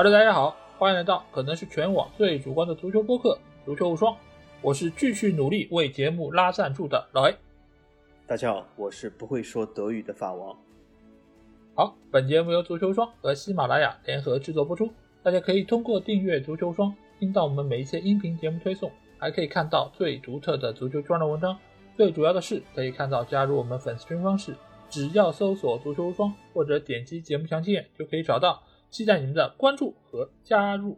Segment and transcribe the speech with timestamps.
[0.00, 4.14] 哈喽，大家好，欢迎来到可能是全网最主观的足球播客《足球无双》，
[4.62, 7.36] 我是继续努力为节目拉赞助的老 A。
[8.26, 10.56] 大家好，我是不会说德语的法王。
[11.74, 14.88] 好，本节目由足球无双和喜马拉雅联合制作播出，
[15.22, 21.58] 大家可以通过订阅足球无双，听到我们每一期音频节目推送，还可以看到最独特的足球专栏文章。
[21.94, 24.56] 最主要的是，可以看到加入我们粉丝群方式，
[24.88, 28.62] 只要搜索“足球无双”或者点击节目详情页就可以找到。
[28.90, 30.96] 期待你们的关注和加入。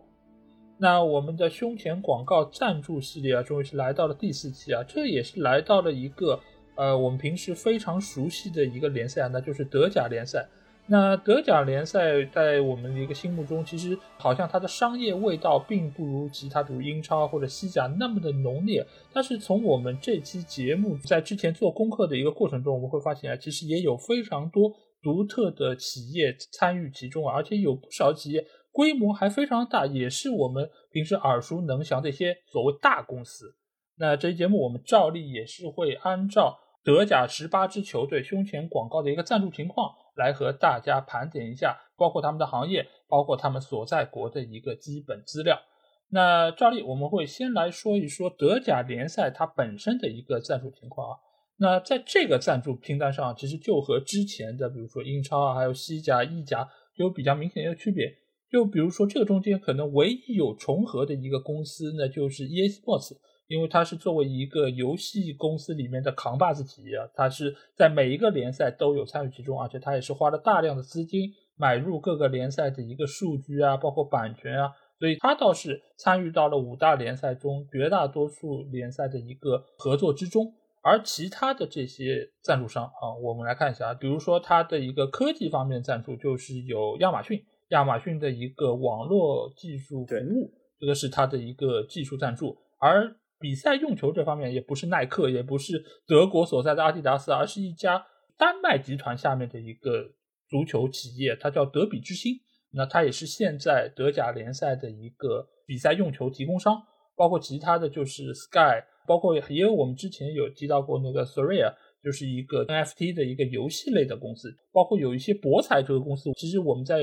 [0.78, 6.40] 那我们的胸前广告赞助系列啊，终于是来到了第四期啊，这也是来到了一个
[6.74, 10.48] 呃我们平时非常熟悉的一个联赛啊，那就是德甲联赛。
[10.84, 18.84] 那德甲联赛在我们的一个心目中，其实好像它的商业味道并不如其他，比如英超或者西甲那么的浓烈。
[19.12, 24.72] 但是从我们这期节目在之前做功课的一个过程中，我们会发现啊，其实也有非常多。
[25.02, 33.56] 独特的企业参与其中，而且有不少企业规模还非常大，也是我们平时耳熟能详的一些所谓大公司。
[33.98, 45.60] 那这期节目我们照例也是会按照德甲十八支球队胸前广告的一个赞助情况来和大家盘点一下，包括他们的行业，包括他们所在国的一个基本资料。
[46.08, 51.18] 那照例我们会先来说一说德甲联赛它本身的一个赞助情况啊。
[51.58, 58.12] 那在这个赞助拼单上，其实就和之前的，比如说英超啊，还有西甲、意甲，有比较明显的一个区别。
[58.50, 80.52] 就比如说这个中间可能唯一有重合的一个公司，那就是 ESports，因为它是作为一个游戏公司里面的扛把子企业啊，它是在每一个联赛都有参与其中，而且它也是花了大量的资金买入各个联赛的一个数据啊，包括版权啊，所以它倒是参与到了五大联赛中绝大多数联赛的一个合作之中。
[80.82, 92.58] 而其他的这些赞助商啊，我们来看一下，比如说它的一个科技方面赞助，就是有亚马逊，亚马逊的一个网络技术服务，这个是它的一个技术赞助。
[92.78, 98.04] 而比赛用球这方面，也不是耐克，也不是德国所在的阿迪达斯，而是一家
[98.36, 100.10] 丹麦集团下面的一个
[100.48, 102.34] 足球企业，它叫德比之星。
[102.74, 106.82] 那它也是现在德甲联赛的一个比赛用球提供商，
[107.16, 108.84] 包括其他的就是 Sky。
[109.04, 111.74] 包括也有我们之前有提到过那个 Surreal，
[112.04, 117.02] 就是一个 NFT 的一个游戏类的公司，包括有一些博彩这个公司，其实我们在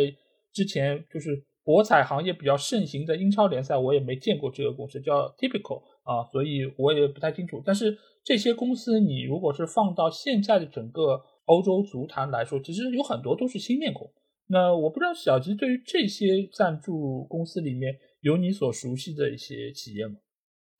[0.53, 7.61] 之前就是博彩行业比较盛行的英超联赛，我也没见过这个公司叫 Typical 啊，所以我也不太清楚。
[7.65, 14.09] 但是这些公司你如果是放到现在的整个欧洲足坛来说，其实有很多都是新面孔。
[14.47, 20.15] 那我不知道小吉对于这些赞助公司里面有你所熟悉的一些企业吗？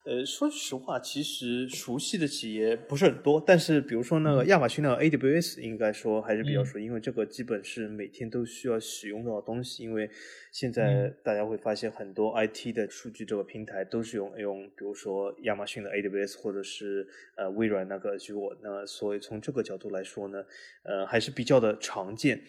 [0.06, 9.82] 呃，说句实话，其实熟悉的企业不是很多，但是比如说那个亚马逊的 AWS，应该说还是比较熟，因为这个基本是每天都需要使用到的东西。
[9.82, 10.10] 因为
[10.52, 17.06] 现在大家会发现很多 IT 的数据这个平台都是用用，比如说亚马逊的 AWS 或者是
[17.36, 20.44] 呃微软那个 Azure，那所以从这个角度来说呢，
[20.82, 22.42] 呃还是比较的常见。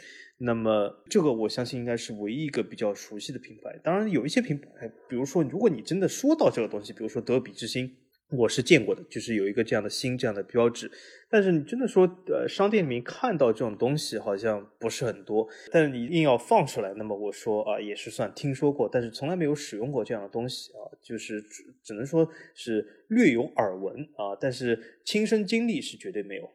[0.44, 3.80] 那么这个我相信应该是唯一一个比较熟悉的品牌。
[3.84, 7.96] 当然有一些品牌，比如说如果你真的说到这个东西，比如说德比之星，
[8.31, 10.90] 我是见过的，就是有一个这样的星这样的标志。
[11.30, 15.47] 但是你真的说，呃，商店里面看到这种东西好像不是很多。
[15.72, 26.50] 但是你硬要放出来，那么我说啊，也是算听说过，但是从来没有使用过这样的东西啊，就是只只能说是略有耳闻啊，但是亲身经历是绝对没有。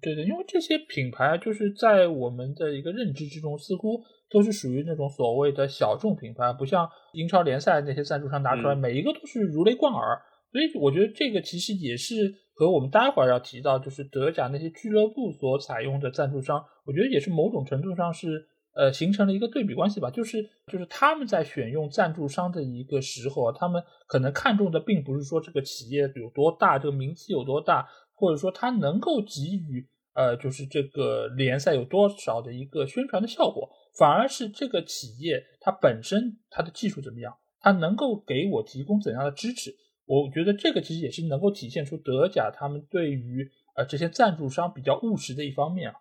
[0.00, 4.00] 对的，因为这些品牌就是在我们的一个认知之中，似乎
[4.30, 10.22] 都是属于那种所谓的小众品牌，不像英超联赛那些赞助商拿出来，每一个都是如雷贯耳。
[10.52, 20.10] 所以我觉得这个其实也是和我们待会儿要提到，就是德甲那些俱乐部所采用的赞助商，我觉得也是某种程度上是呃形成了一个对比关系吧。
[20.10, 27.88] 就是就是他们在选用赞助商的一个时候啊，他们可能看重的并不是说这个企业有多大，这个名气有多大。
[28.20, 39.72] 或者说它能够给予呃，就是这个联赛有多少的一个宣传的效果，反而是这个企业它本身它的技术怎么样，它能够给我提供怎样的支持？
[40.08, 45.94] 我觉得这个其实也是能够体现出德甲他们对于呃这些赞助商比较务实的一方面啊。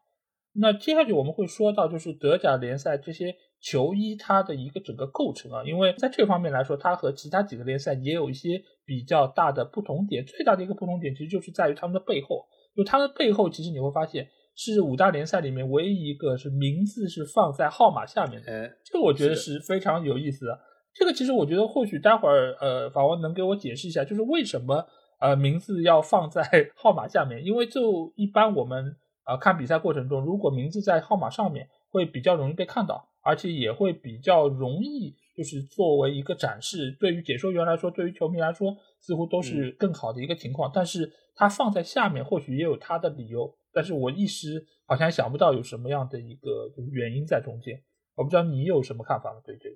[0.59, 8.63] 那接下去我们会说到就是德甲联赛这些球衣它的一个整个构成啊，因为在这方面来说，它和其他几个联赛也有一些。
[8.88, 14.25] 比较大的不同点，最大的一个不同点其实就是在于他们的背后，就它的背后其实你会发现
[14.56, 20.57] 是五大联赛里面唯一一个是名字是放在号码下面的，这个我觉得是非常有意思的。
[20.98, 24.88] 这个其实我觉得或许待会儿呃法官能给我解释一下，就是为什么
[25.20, 26.42] 呃名字要放在
[26.76, 27.46] 号码下面？
[27.46, 40.72] 因为就一般我们啊看比赛过程中，如果名字在号码上面会比较容易被看到，而且也会比较容易就是作为一个展示，对于解说员来说，对于球迷来说，似乎都是更好的一个情况。
[40.74, 43.54] 但是它放在下面，或许也有它的理由。
[43.72, 47.80] 但是我一时好像想不到有什么样的一个原因在中间。
[48.16, 49.40] 我不知道你有什么看法吗？
[49.46, 49.76] 对这个？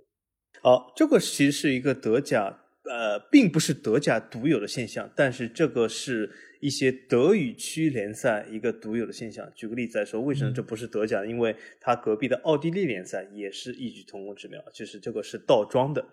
[0.59, 9.51] 好，这个其实是一个德甲，呃，并不是德甲独有的现象，但是这个是一些德语区联赛一个独有的现象。
[9.56, 11.25] 举个例子来说，为什么这不是德甲？
[11.25, 16.06] 因为它隔壁的奥地利联赛也是异曲同工之妙，就是这个是倒装的。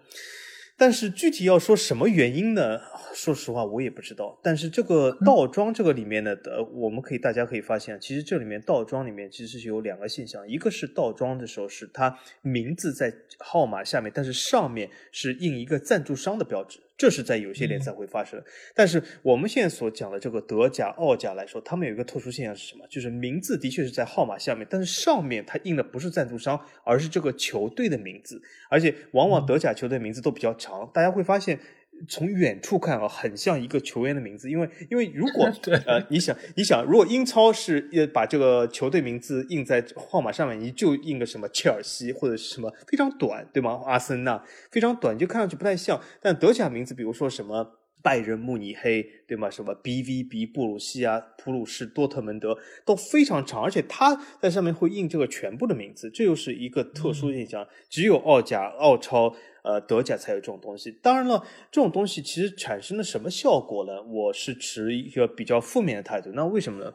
[0.79, 2.81] 但是具体要说什么原因呢？
[3.13, 4.39] 说实话，我也不知道。
[4.41, 16.79] 但是这个倒装这个里面呢，呃，我们可以大家可以发现，其实这里面倒装里面其实是有两个现象，一个是倒装的时候是它名字在号码下面，但是上面是印一个赞助商的标志。
[16.99, 18.43] 这是在有些联赛会发生，
[18.75, 22.85] 但是我们现在所讲的这个德甲、奥甲来说，他们有一个特殊现象是什么？
[22.91, 31.59] 就是名字的确是在号码下面，但是上面它印的不是赞助商，而是这个球队的名字，而且往往德甲球队名字都比较长，大家会发现。
[32.07, 35.51] 从远处看啊，很像一个球员的名字，因为因为如果
[35.87, 43.81] 呃，你想你想，如果英超是呃把这个球队名字印在号码上面，你就印个什么切尔西或者是什么非常短，对吗？
[43.87, 46.01] 阿森纳非常短，就看上去不太像。
[46.21, 47.78] 但德甲名字，比如说什么
[48.09, 49.51] 拜仁慕尼黑，对吗？
[49.51, 52.57] 什么 BVB 布鲁西亚、普鲁士、多特蒙德
[52.87, 59.37] 都非常长，而且他在上面会印这个全部的名字，这又是一个特殊现象，只有奥甲、奥超。
[59.63, 60.91] 呃，德甲才有这种东西。
[61.03, 64.03] 当然了，这种东西其实产生了什么效果呢？
[64.03, 66.31] 我是持一个比较负面的态度。
[66.33, 66.95] 那为什么呢？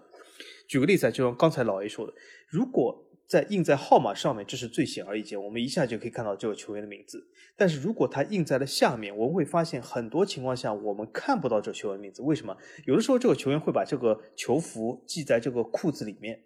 [0.68, 2.13] 举个例子，就像刚才老 A 说的，
[2.48, 7.25] 如果在印在号码上面，这是最显而易见，我们一下就可以看到这个球员的名字。
[7.57, 12.21] 但是如果它印在了下面，我们会发现很多情况下我们看不到这个球员名字。
[12.21, 12.56] 为什么？
[12.85, 16.44] 有的时候这个球员会把这个球服系在这个裤子里面，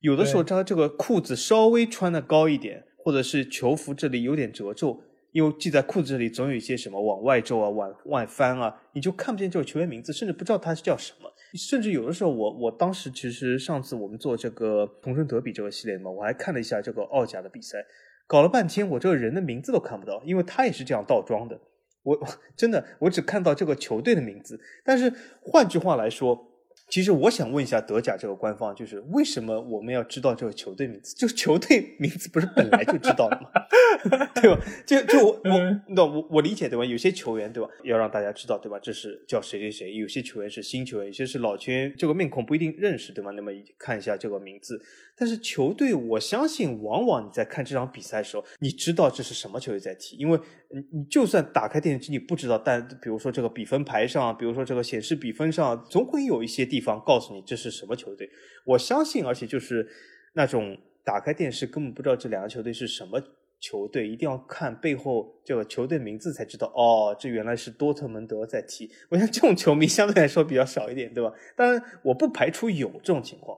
[0.00, 5.02] 有的时候他这个裤子稍微穿的高一点，或者是球服这里有点褶皱。
[5.32, 11.31] 因为系在裤子这里总有一些什么往外皱啊、往外翻啊，你就看不见这个球员名字，甚至不知道他是叫什么。
[11.54, 17.78] 甚至有的时候，我我当时其实上次我们做这个同城德比这个系列嘛，我还看了一下这个奥甲的比赛，
[18.26, 21.60] 搞了半天我这个人的名字都看不到，因为他也是这样倒装的。
[22.02, 22.18] 我
[22.56, 24.60] 真的我只看到这个球队的名字。
[24.84, 25.12] 但是
[25.42, 26.51] 换句话来说。
[26.92, 31.16] 其实我想问一下德甲这个官方，就是为什么我们要知道这个球队名字？
[31.16, 33.48] 就球队名字不是本来就知道了吗？
[34.34, 34.60] 对吧？
[34.84, 36.84] 就就我我那我我理解对吧？
[36.84, 38.78] 有些球员对吧，要让大家知道对吧？
[38.78, 39.94] 这是叫谁谁谁。
[39.94, 43.30] 有些球员是新球员，有些是老球员，这个面孔不一定认识对吗？
[43.30, 44.78] 那么看一下这个名字。
[45.16, 50.38] 但是球队，我相信往往你在看这场比赛的时候，你知道这是什么球队在踢，因为
[50.70, 58.28] 你你就算打开电视机你不知道，但比如说这个比分牌上，比如说这个显示比分上，总会有一些地方告诉你这是什么球队。
[58.66, 59.88] 我相信，而且就是
[60.34, 63.18] 那种打开电视根本不知道这两个球队是什么
[63.58, 66.66] 球队，一定要看背后这个球队名字才知道。
[66.74, 68.90] 哦，这原来是多特蒙德在踢。
[69.08, 71.32] 我想这种球迷相对来说比较少一点，对吧？
[71.56, 73.56] 当然，我不排除有这种情况。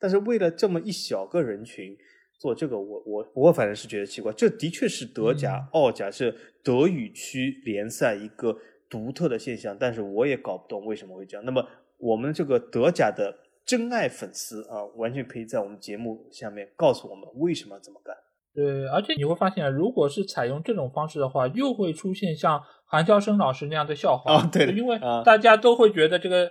[0.00, 1.96] 但是为了这么一小个人群
[2.38, 4.32] 做这个，我我我反正是觉得奇怪。
[4.32, 8.58] 这的确是德甲、澳甲是德语区联赛一个
[8.90, 11.44] 独特的现象，但是我也搞不懂为什么会这样。
[11.46, 11.66] 那么
[11.98, 13.34] 我们这个德甲的
[13.64, 18.14] 真爱粉丝啊，完全可以在我们节目下面告诉我们为什么这么干。
[18.54, 24.50] 对，而且你会发现，如果是采用这种方式的话，又会出现像韩肖生老师那样的笑话啊。
[24.52, 26.50] 对，因为大家都会觉得这个。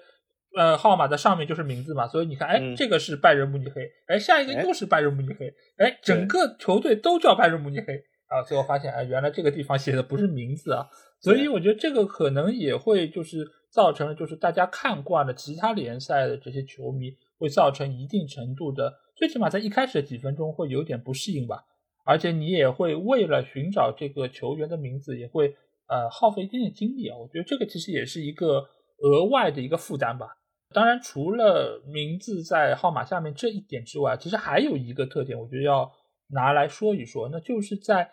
[0.56, 7.96] 呃，号码的上面就是名字嘛，所以你看，哎，这个是拜仁慕尼黑，哎，下一个又是拜仁慕尼黑，哎，整个球队都叫拜仁慕尼黑
[8.28, 10.86] 啊，最后发现，哎，原来这个地方写的不是名字啊，
[11.22, 21.65] 所以我觉得这个可能也会就是造成了，就是大家看惯了其他联赛的这些球迷，会造成一定程度的，最起码在一开始的几分钟会有点不适应吧，
[22.06, 25.56] 而且你也会为了寻找这个球员的名字，也会
[25.88, 28.63] 呃耗费一定的精力啊，我觉得这个其实也是一个
[29.00, 30.38] 额外的一个负担吧。
[30.72, 35.92] 当然，除了名字在号码下面这一点之外，其实还有一个特点，我觉得要
[36.30, 38.03] 拿来说一说，那就是在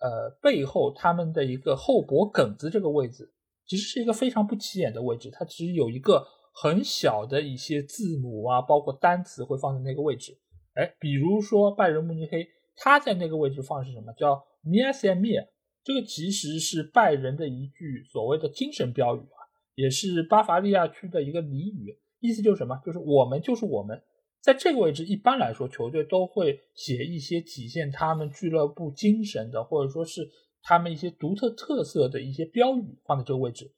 [0.00, 3.30] 呃背后他们的一个后脖梗子这个位置，
[3.70, 10.36] 其实是一个非常不起眼的位置，它其实有一个很小的一些字母啊，包括单词会放在那个位置。
[10.74, 14.12] 哎，比如说拜仁慕尼黑，它在那个位置放是什么？
[14.14, 15.46] 叫 “Mia s Mia”，
[15.84, 19.38] 这个其实是拜仁的一句所谓的精神标语啊，
[19.76, 21.96] 也是巴伐利亚区的一个俚语。
[22.18, 22.76] 意思就是什么？
[22.84, 24.02] 就是我们就是我们，
[24.42, 30.28] 在这个位置，一般来说，球队都会写一些体现他们俱乐部精神的，或者说是
[30.62, 33.72] 他们一些独特特色的一些标语放在这个位置。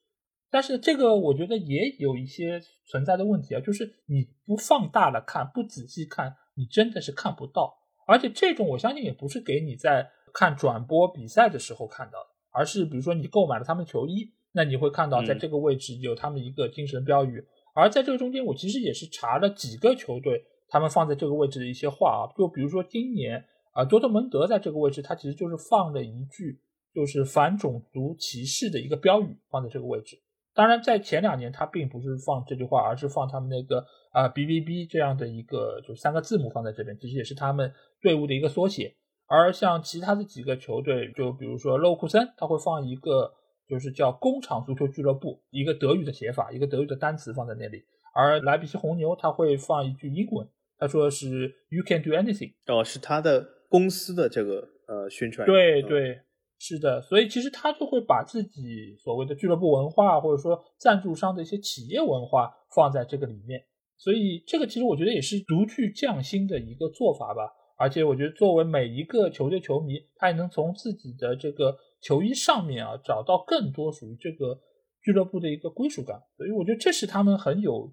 [0.50, 7.78] 但是这个我觉得也有一些存在的问题啊，就是你不放大了看，不仔细看，你真的是看不到。
[8.06, 17.42] 而且这种我相信也不是给你在看转播比赛的时候看到的，而是比如说你购买了他们球衣，那你会看到在这个位置有他们一个精神标语。
[17.74, 26.60] 而在这个中间，我其实也是查了几个球队他们放在这个位置的一些话啊，就比如说今年啊，多特蒙德在这个位置，他其实就是放了一句
[26.94, 30.16] 就是反种族歧视的一个标语放在这个位置。
[30.54, 37.72] 当然，在前两年他并不是放这句话，而是放他们那个啊 B B B 这样的一个就三个字母放在这边，其实也是他们
[38.02, 38.94] 队伍的一个缩写。
[39.26, 43.32] 而像其他的几个球队，就比如说勒沃库森，他会放一个
[43.66, 47.82] 就是叫工厂足球俱乐部，一个德语的写法，一个德语的单词放在那里。
[48.14, 50.46] 而莱比锡红牛他会放一句英文，
[50.76, 52.52] 他说是 You can do anything。
[52.66, 55.46] 哦，是他的公司的这个呃宣传。
[55.46, 56.20] 对对。
[56.64, 63.60] 是的，所以其实他就会把自己所谓的俱乐部文化，或者说赞助商的一些企业文化放在这个里面。
[63.98, 67.50] 所以这个其实我觉得也是独具匠心的一个做法吧。
[67.76, 74.56] 而且我觉得作为每一个球队球迷，他也能从自己的这个球衣上面啊找到更多属于这个
[75.02, 76.22] 俱乐部的一个归属感。
[76.36, 77.92] 所以我觉得这是他们很有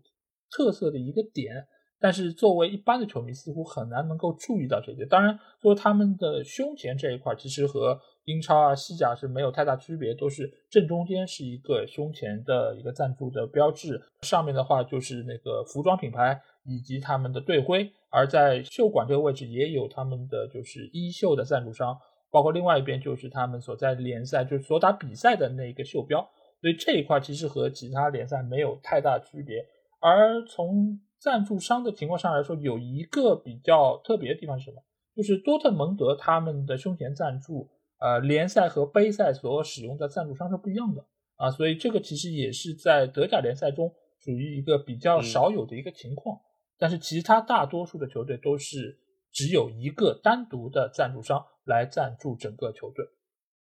[0.52, 1.66] 特色的一个点。
[2.02, 5.06] 但是作为一般的球迷，似乎很难能够注意到这些。
[5.06, 21.98] 当然，作为他们的胸前这一块，其实和英超啊、西甲是没有太大区别，都是正中间是一个胸前的一个赞助的标志，上面的话就是那个服装品牌以及他们的队徽，而在袖管这个位置也有他们的就是衣袖的赞助商，
[22.30, 26.22] 包括另外一边就是他们所在联赛就是所打比赛的那个袖标，
[26.62, 29.66] 所以这一块其实和其他联赛没有太大区别。
[30.00, 34.78] 而从赞助商的情况上来说，有一个比较特别的地方是什么？
[35.16, 37.68] 就是多特蒙德他们的胸前赞助。
[38.00, 46.40] 呃，联赛和杯赛所使用的赞助商是不一样的啊，所以这个其实也是在德甲联赛中属于一个比较少有的一个情况。
[46.78, 48.98] 但是其他大多数的球队都是
[49.34, 53.06] 只有一个单独的赞助商来赞助整个球队。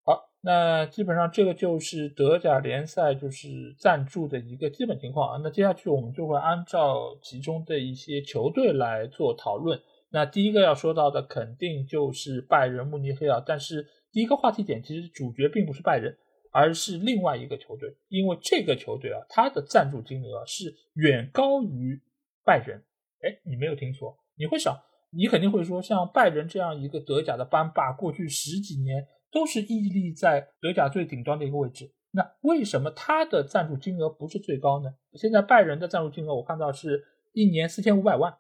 [0.05, 5.41] 好，那基本上这个就是德甲联赛就是赞助的一个基本情况啊。
[5.45, 9.81] 那接下去我们就会按照其中的一些球队来做讨论。
[10.11, 13.87] 那第一个要说到的肯定就是拜仁慕尼黑啊，但是。
[14.14, 16.16] 第一个话题点其实主角并不是拜仁，
[16.52, 22.00] 而是另外一个球队，因为这个球队啊，它的赞助金额是远高于
[22.44, 22.80] 拜仁。
[23.23, 24.73] 哎，你没有听错，你会想，
[25.11, 34.94] 你肯定会说，像拜仁这样一个德甲的班霸，过去十几年都是屹立在德甲最顶端的一个位置，那为什么它的赞助金额不是最高呢？
[35.14, 38.33] 现在拜仁的赞助金额我看到是一年四千五百万，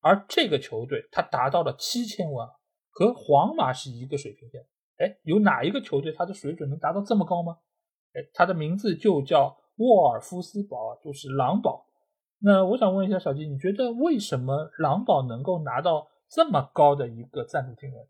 [0.00, 2.48] 而这个球队它达到了七千万，
[2.90, 4.66] 和皇马是一个水平线。
[4.98, 7.58] 哎，有哪一个球队他的水准能达到这么高吗？
[8.14, 11.86] 哎，他的名字就叫沃尔夫斯堡，就是狼堡。
[12.40, 18.06] 那我想问一下小金，你觉得为什么狼堡能够拿到这么高的一个赞助金额？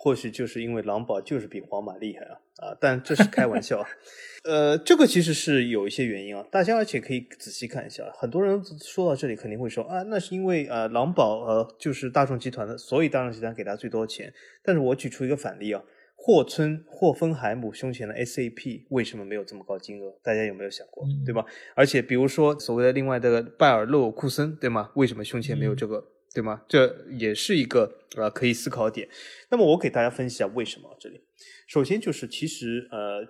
[0.00, 2.78] 或许就是因为狼堡就是比皇马厉害啊啊！
[2.80, 3.84] 但这是开玩笑。
[4.48, 8.04] 呃，这个其实是有一些原因啊，大家而且可以仔细看一下。
[8.14, 14.32] 很多人说到这里肯定会说啊，那是因为呃狼堡呃就是大众集团的，所以大众集团给他最多钱。
[14.62, 15.82] 但是我举出一个反例啊。
[16.20, 20.12] 霍村、霍芬海姆胸前的 SAP 为什么没有这么高金额？
[20.22, 21.46] 大家有没有想过，对吧？
[21.74, 24.90] 而且比如说所谓的另外的拜尔洛库森，对吗？
[24.96, 26.62] 为什么胸前没有这个，对吗？
[26.68, 29.08] 这也是一个呃可以思考点。
[29.50, 31.22] 那么我给大家分析一下为什么这里。
[31.66, 33.24] 首先就是其实呃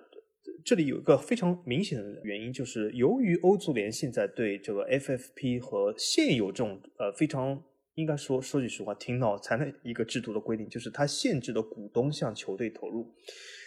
[0.65, 7.63] 这里有一个非常明显的原因，就是由于欧足联现在对这个 FFP 和现有这种呃非常。
[7.95, 13.13] 应该说，说句实话，挺脑残的一个制度的规定，就是它限制了股东向球队投入。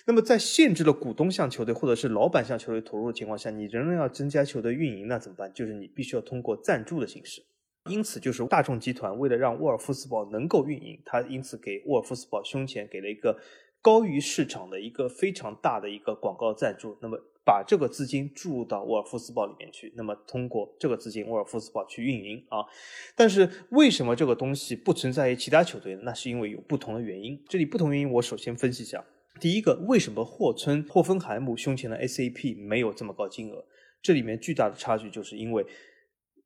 [0.07, 5.53] 那么，在限制了股东向球队或者是老板向球队投入的情况下，你仍然要增加球队运营，那怎么办？
[5.53, 7.43] 就是你必须要通过赞助的形式。
[7.91, 13.37] 因此，就是大众集团为了让沃尔夫斯堡能够运营，他因此给沃尔夫斯堡胸前给了一个
[13.83, 16.97] 高于市场的一个非常大的一个广告赞助。
[17.03, 17.19] 那么。
[17.45, 22.63] 把这个资金注入到沃尔夫斯堡里面去，那么通过这个资金，沃尔夫斯堡去运营啊。
[23.17, 25.97] 但是为什么这个东西不存在于其他球队？
[26.05, 27.37] 那是因为有不同的原因。
[27.49, 29.05] 这里不同原因，我首先分析一下。
[29.41, 33.65] 第一个，为什么霍村、霍芬海姆胸前的 SAP 没有这么高金额？
[34.01, 35.67] 这里面巨大的差距就是因为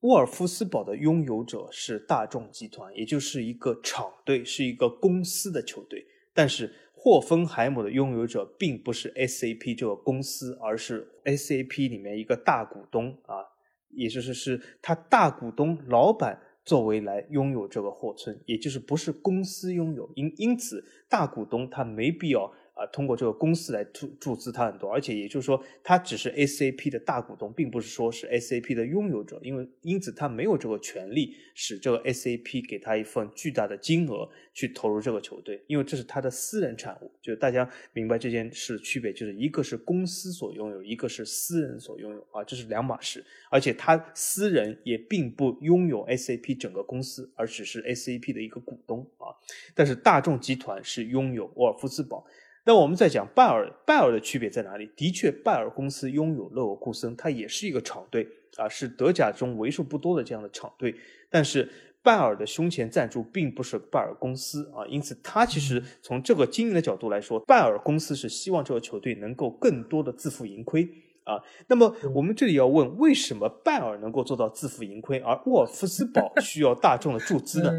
[0.00, 6.02] 沃尔夫斯堡的拥有者是大众集团，也就是一个厂队，是一个公司的球队，
[6.33, 6.73] 但是。
[7.06, 13.46] 霍芬海姆的拥有者并不是 SAP 这个公司，而是 SAP 里面一个大股东啊，
[13.90, 37.11] 也就是是他大股东老板作为来拥有这个霍村，也就是不是公司拥有，因因此大股东他没必要啊，通过这个公司来注注资他很多，而且也就是说，他只是 SAP 的大股东，并不是说是 SAP 的拥有者，因为因此他没有这个权利使这个 SAP 给他一份巨大的金额去投入这个球队，因为这是他的私人产物。
[37.23, 43.25] 就是大家明白这件事的区别，就是一个是公司所拥有，一个是私人所拥有啊，这是两码事。
[43.50, 49.33] 而且他私人也并不拥有 SAP 整个公司，而只是 SAP 的一个股东啊。
[49.75, 52.26] 但是大众集团是拥有沃尔夫斯堡。
[52.66, 54.90] 那我们在讲拜耳，拜耳的区别在哪里？
[54.96, 60.92] 的确，拜耳公司拥有勒沃库森，它也是一个厂队啊，是德甲中为数不多的这样的厂队。
[61.30, 61.68] 但是
[62.02, 70.88] 拜耳的胸前赞助并不是拜耳公司啊，因此它其实从这个经营的角度来说，拜耳公司是希望这个球队能够更多的自负盈亏
[71.23, 71.40] 啊。
[71.68, 77.70] 那么我们这里要问，为什么拜耳能够做到自负盈亏，而沃尔夫斯堡需要大众的注资呢？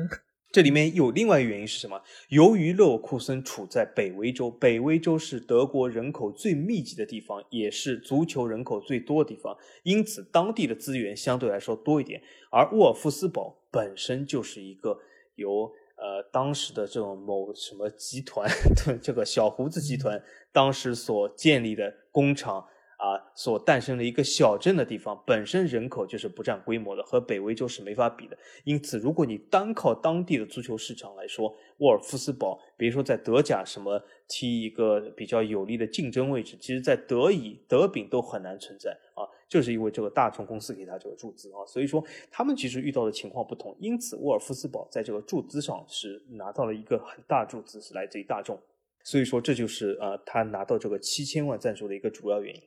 [0.58, 2.02] 这里面有另外一个原因是什么？
[2.30, 12.20] 由于勒沃库森处在北威州，北威州是德国人口最密集的地方，也是足球人口最多的地方，因此当地的资源相对来说多一点。
[12.50, 14.98] 而沃尔夫斯堡本身就是一个
[15.36, 18.50] 由呃当时的这种某什么集团，
[19.00, 20.20] 这个小胡子集团
[20.52, 22.66] 当时所建立的工厂。
[22.98, 28.36] 啊，所诞生的一个小镇的地方，本身人口就是不占规模的，和北威州是没法比的。
[28.64, 43.78] 因此，如果你单靠当地的足球市场来说，沃尔夫斯堡，比如说在德甲什么踢一个比较有利的竞争位置，其实在德乙、德丙都很难存在啊，就是因为这个大众公司给他这个注资啊，所以说他们其实遇到的情况不同。
[43.80, 48.60] 因此，沃尔夫斯堡在这个注资上是拿到了一个很大注资，是来自于大众，
[49.04, 52.62] 所以说这就是呃他拿到这个七千万赞助的一个主要原因。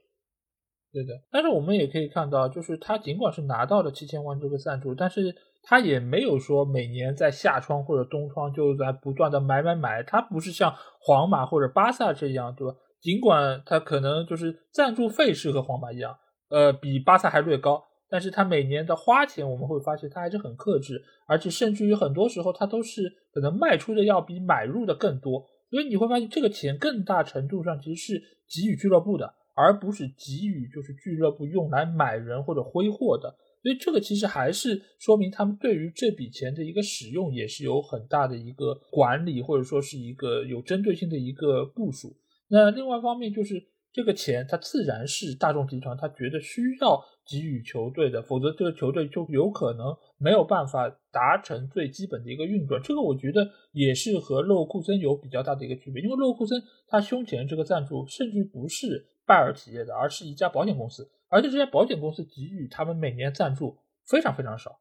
[0.92, 5.32] 对的，但是我们也可以看到，就是他尽管是拿到了七千万这个赞助，但是
[5.62, 12.74] 他也没有说每年在夏窗或者冬窗就在不断的买买买，他不是像皇马或者巴萨这样，对吧？
[13.00, 16.16] 尽管他可能就是赞助费是和皇马一样，
[16.48, 29.34] 呃，比巴萨还略高，但是他每年的花钱我们会发现他还是很克制，而且甚至于很多时候他都是可能卖出的要比买入的更多，所以你会发现这个钱更大程度上其实是给予俱乐部的。
[29.60, 42.16] 而不是给予就是俱乐部用来买人或者挥霍的，所以这个其实还是说明他们对于这笔钱的一个使用也是有很大的一个管理或者说是一个有针对性的一个部署。
[42.48, 52.80] 那另外一方面就是这个钱它自然是大众集团他觉得需要给予球队的，否则这个球队就有可能没有办法达成最基本的一个运转。
[52.82, 59.06] 这个我觉得也是和勒沃库森有比较大的一个区别，因为勒沃库森他胸前这个赞助甚至不是。
[59.26, 64.80] 拜耳企业的，而是一家保险公司，而且这家保险公司给予他们每年赞助非常非常少，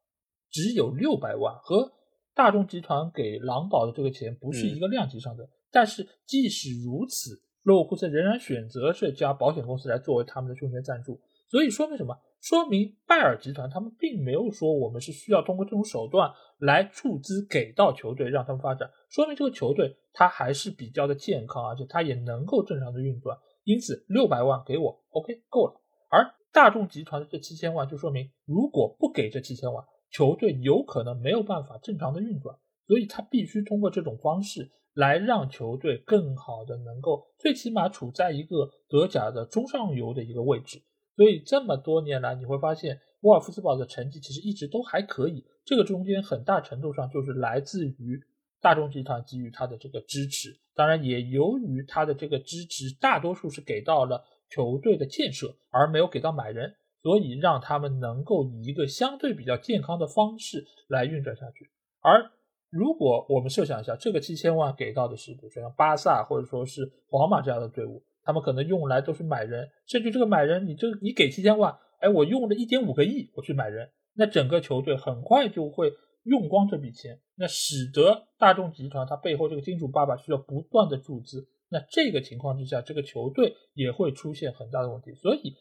[0.49, 1.91] 只有六百万，和
[2.34, 5.47] 大众集团给狼堡的这个钱不是一个量级上的。
[5.71, 12.17] 但是即使如此，勒沃库森仍然选择这家保险公司来作为他们的胸前赞助，所以说明什么？
[12.41, 23.38] 说明拜耳集团他们并没有说我们是需要通过这种手段来注资给到球队让他们发展，说明这个球队它还是比较的健康，而且它也能够正常的运转。
[23.69, 25.79] 因此，六百万给我，OK，够了。
[26.10, 32.58] 而大众集团的这七千万，就说明如果不给这七千万，球队有可能没有办法正常的运转。
[32.88, 40.82] 所以，他必须通过这种方式来让球队更好的能够，最起码处在一个德甲的中上游的一个位置。
[41.15, 45.45] 所以，这么多年来，你会发现沃尔夫斯堡的成绩其实一直都还可以。
[45.63, 48.19] 这个中间很大程度上就是来自于。
[48.62, 50.49] 大众集团给予他的这个支持，
[50.80, 61.70] 当然也由于他的这个支持，大多数是给到了球队的建设，而没有给到买人，所以让他们能够以一个相对比较健康的方式来运转下去。
[62.00, 62.32] 而
[62.70, 75.92] 如果我们设想一下，这个七千万给到的是，比如说像巴萨或者说是皇马这样的队伍，他们可能用来都是买人，甚至这个买人，你就你给七千万，哎，我用了一点五个亿我去买人，那整个球队很快就会。
[76.23, 85.13] 用光这笔钱，那使得大众集团它背后这个金主爸爸需要不断的注资，那这个情况之下，这个球队也会出现很大的问题。
[85.15, 85.55] 所以，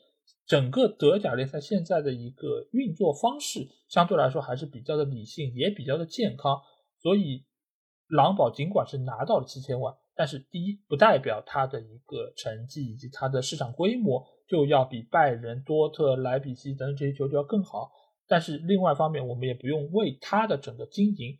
[0.46, 6.60] 整个德甲联赛现在的一个运作方式相对来说还是比较的理性，也比较的健康。
[7.00, 7.44] 所以，
[8.08, 17.92] 狼堡尽管是拿到了七千万，但是第一不代表他的一个成绩以及他的市场规模就要比拜仁、多特、莱比锡等等这些球队要更好。
[18.28, 21.38] 但是另外一方面，我们也不用为他的整个经营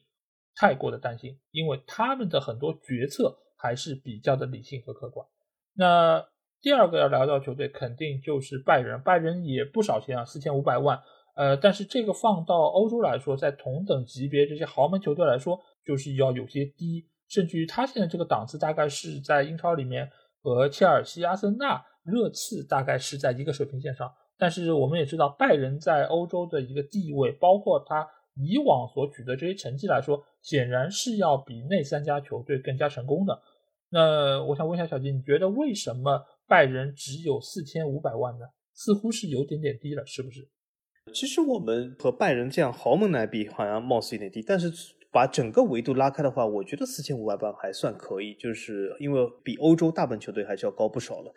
[0.57, 5.27] 太过的担心，因为他们的很多决策还是比较的理性和客观。
[5.74, 6.27] 那
[6.61, 11.01] 第二个要聊到球队，肯定就是拜仁，拜仁也不少钱啊，四千五百万。
[11.37, 20.11] 呃，但是这个放到欧洲来说，在同等级别这些豪门球队来说，就是要有些低，甚至于他现在这个档次大概是在英超里面
[20.42, 24.12] 和切尔西、阿森纳、热刺大概是在一个水平线上。
[24.38, 33.38] 但是我们也知道，拜仁在欧洲的一个地位，包括他以往所取得这些成绩来说，显然是要比那三家球队更加成功的。
[33.90, 38.46] 那我想问一下小金，你觉得为什么拜仁只有四千五百万呢？
[38.74, 40.48] 似乎是有点点低了，是不是？
[41.12, 44.70] 其实我们和拜仁这样豪门来比，好像貌似有点低，但是
[45.11, 51.33] 把整个维度拉开的话，我觉得四千五百万还算可以，就是因为比欧洲大部分球队还是要高不少了。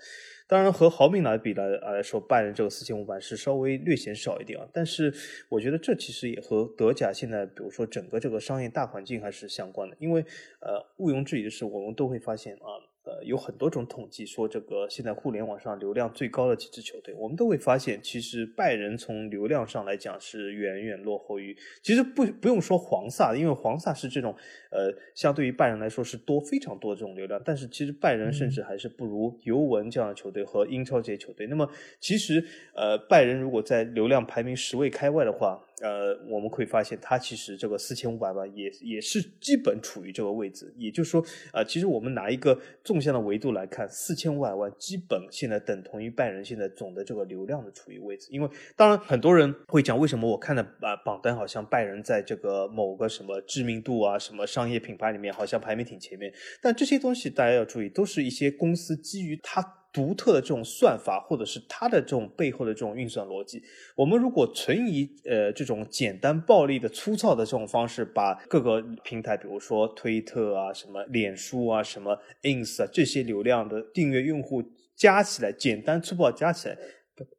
[0.47, 4.67] 当然和豪门来比来来说，拜仁这个四千五百是稍微略显少一点啊。
[4.73, 5.13] 但是
[5.47, 10.21] 我觉得这其实也和德甲现在，比如说整个这个商业大环境还是相关的，因为
[10.59, 12.90] 呃毋庸置疑的是，我们都会发现啊。
[13.03, 24.35] 呃，有很多种统计说，这个现在互联网上流量最高的几支球队，我们都会发现，其实拜仁从流量上来讲是远远落后于，其实不不用说黄萨，因为黄萨是这种
[24.69, 31.47] 呃，相对于拜仁来说是多非常多的这种流量，但是其实拜仁甚至还是不如尤文这样的球队和英超这些球队。
[31.47, 31.67] 那么
[31.99, 35.59] 其实呃，拜仁如果在流量排名十位开外的话。
[35.81, 40.71] 呃，我们可以发现，它其实这个四千五百万也也是基本处于这个位置。
[40.77, 48.27] 也就是说，呃，其实我们拿一个纵向的维度来看，四千五百万基本现在等同于拜仁现在总的这个流量的处于位置。
[48.31, 59.80] 因为当然很多人会讲，为什么我看的啊榜单好像拜仁在这个某个什么知名度啊、什么商业品牌里面好像排名挺前面，但这些东西大家要注意，都是一些公司基于它。
[59.93, 63.61] 独特的这种算法，或者是它的这种背后的这种运算逻辑，
[63.95, 74.63] 我们如果存疑，呃，这种简单暴力的粗糙的这种方式，把各个平台，比如说推特啊、什么脸书啊、什么 ins 啊这些流量的订阅用户
[74.95, 76.77] 加起来，简单粗暴加起来。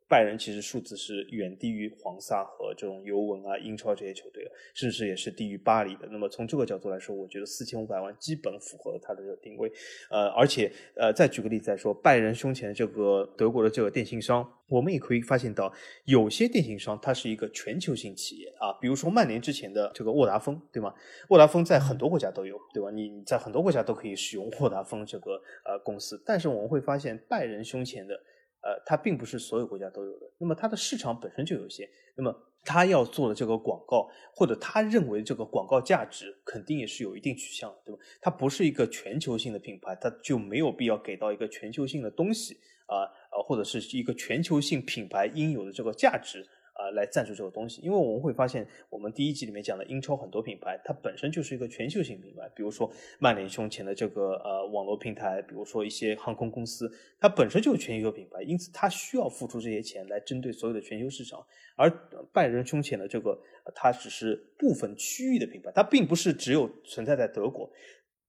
[0.08, 6.06] 拜仁其实数字是远低于黄萨和这种尤文啊、英超这些球队的，甚至也是低于巴黎的。
[6.10, 9.72] 那么从这个角度来说，我觉得四千五百万基本符合它的这个定位。
[10.10, 15.72] 呃，而且呃，再举个例子来说，拜仁胸前这个德国的这个电信商，我们也可以发现到，
[16.04, 20.92] 有些电信商它是一个全球性企业啊，比如说曼联之前的这个沃达丰，对吗？
[21.30, 22.90] 沃达丰在很多国家都有，对吧？
[22.90, 28.20] 你在很多国家都可以使用沃达丰这个呃公司，但是我们会发现拜仁胸前的。
[28.62, 38.00] 呃，它并不是所有国家都有的，那么它的市场本身就有限，那么它要做的这个广告，或者他认为这个广告价值，肯定也是有一定取向的，对吧？
[38.20, 42.54] 它不是一个全球性的品牌，它就没有必要给到一个全球性的东西
[42.86, 46.46] 啊，呃，或者是一个全球性品牌应有的这个价值。
[46.74, 61.44] 啊，来赞助这个东西，因为我们会发现，我们第一集里面讲的英超很多品牌，它本身就是一个全球性品牌，比如说曼联胸前的这个呃网络平台，比如说一些航空公司，它本身就是全球品牌，因此它需要付出这些钱来针对所有的全球市场。
[61.76, 61.90] 而
[62.32, 63.38] 拜仁胸前的这个，
[63.74, 67.70] 它只是部分区域的品牌，它并不是只有存在在德国，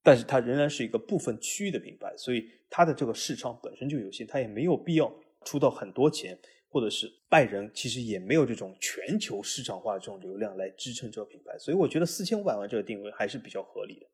[0.03, 5.13] 但是它仍然是一个部分区域的品牌，所以它的这个市场本身就有限，它也没有必要
[5.45, 6.37] 出到很多钱。
[6.73, 14.07] 或者是拜仁其实也没有这种全球市场化的这种流量来支撑这个品牌，所以我觉得四千五百万这个定位还是比较合理的。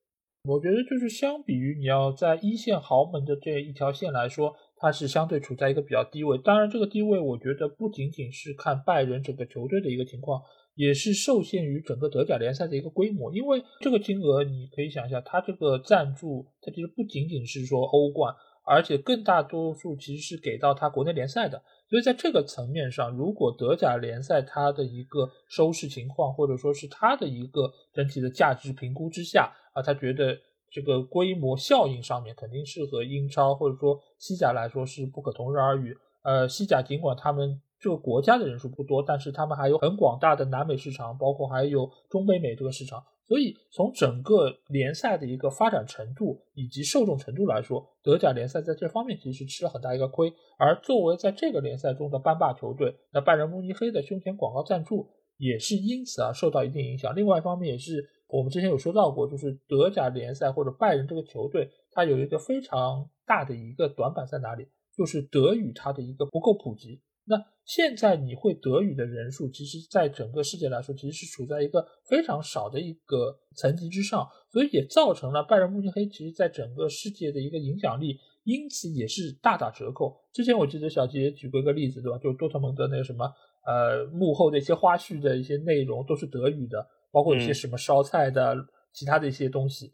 [0.44, 6.38] 我觉得就是相比于你要在一线豪门的这一条线来说，它是相对处在一个比较低位。
[6.38, 10.42] 当然，这个低位我觉得不仅仅是看拜仁整个球队的一个情况，
[10.76, 13.34] 也是受限于整个德甲联赛的一个规模。
[13.34, 18.34] 因为这个金额你可以想一下，它这个赞助，它其实不仅仅是说欧冠，
[18.70, 21.60] 而且更大多数其实是给到它国内联赛的。
[21.90, 30.38] 所以在这个层面上，如果德甲联赛它的一个收视情况，或者说是它的一个整体的价值评估之下啊，他觉得
[30.70, 35.98] 这个规模效应上面肯定是和英超或者说西甲来说是不可同日而语。
[36.22, 43.04] 呃，西甲尽管他们这个国家的人数不多，但是他们还有很广大的南美市场，包括还有中北美这个市场。
[43.30, 50.34] 所以，从整个联赛的一个发展程度以及受众程度来说，德甲联赛在这方面其实吃了很大一个亏。
[50.58, 57.16] 而作为在这个联赛中的班霸球队，那拜仁慕尼黑的胸前广告赞助也是因此啊受到一定影响。
[57.16, 64.68] 另外一方面，也是我们之前有说到过，就是德甲联赛或者拜仁这个球队，它有一个非常大的一个短板在哪里？
[64.98, 67.00] 就是德语它的一个不够普及。
[67.30, 80.20] 那现在你会德语的人数，其实在整个世界来说，其实是处在一个非常少的一个层级之上，所以也造成了拜仁慕尼黑其实在整个世界的一个影响力，因此也是大打折扣。
[80.34, 82.18] 之前我记得小杰举过一个例子，对吧？
[82.18, 83.32] 就多特蒙德那个什么，
[83.68, 88.56] 呃，幕后的一些花絮的一些内容都是德语的，包括一些什么烧菜的
[88.92, 89.94] 其他的一些东西，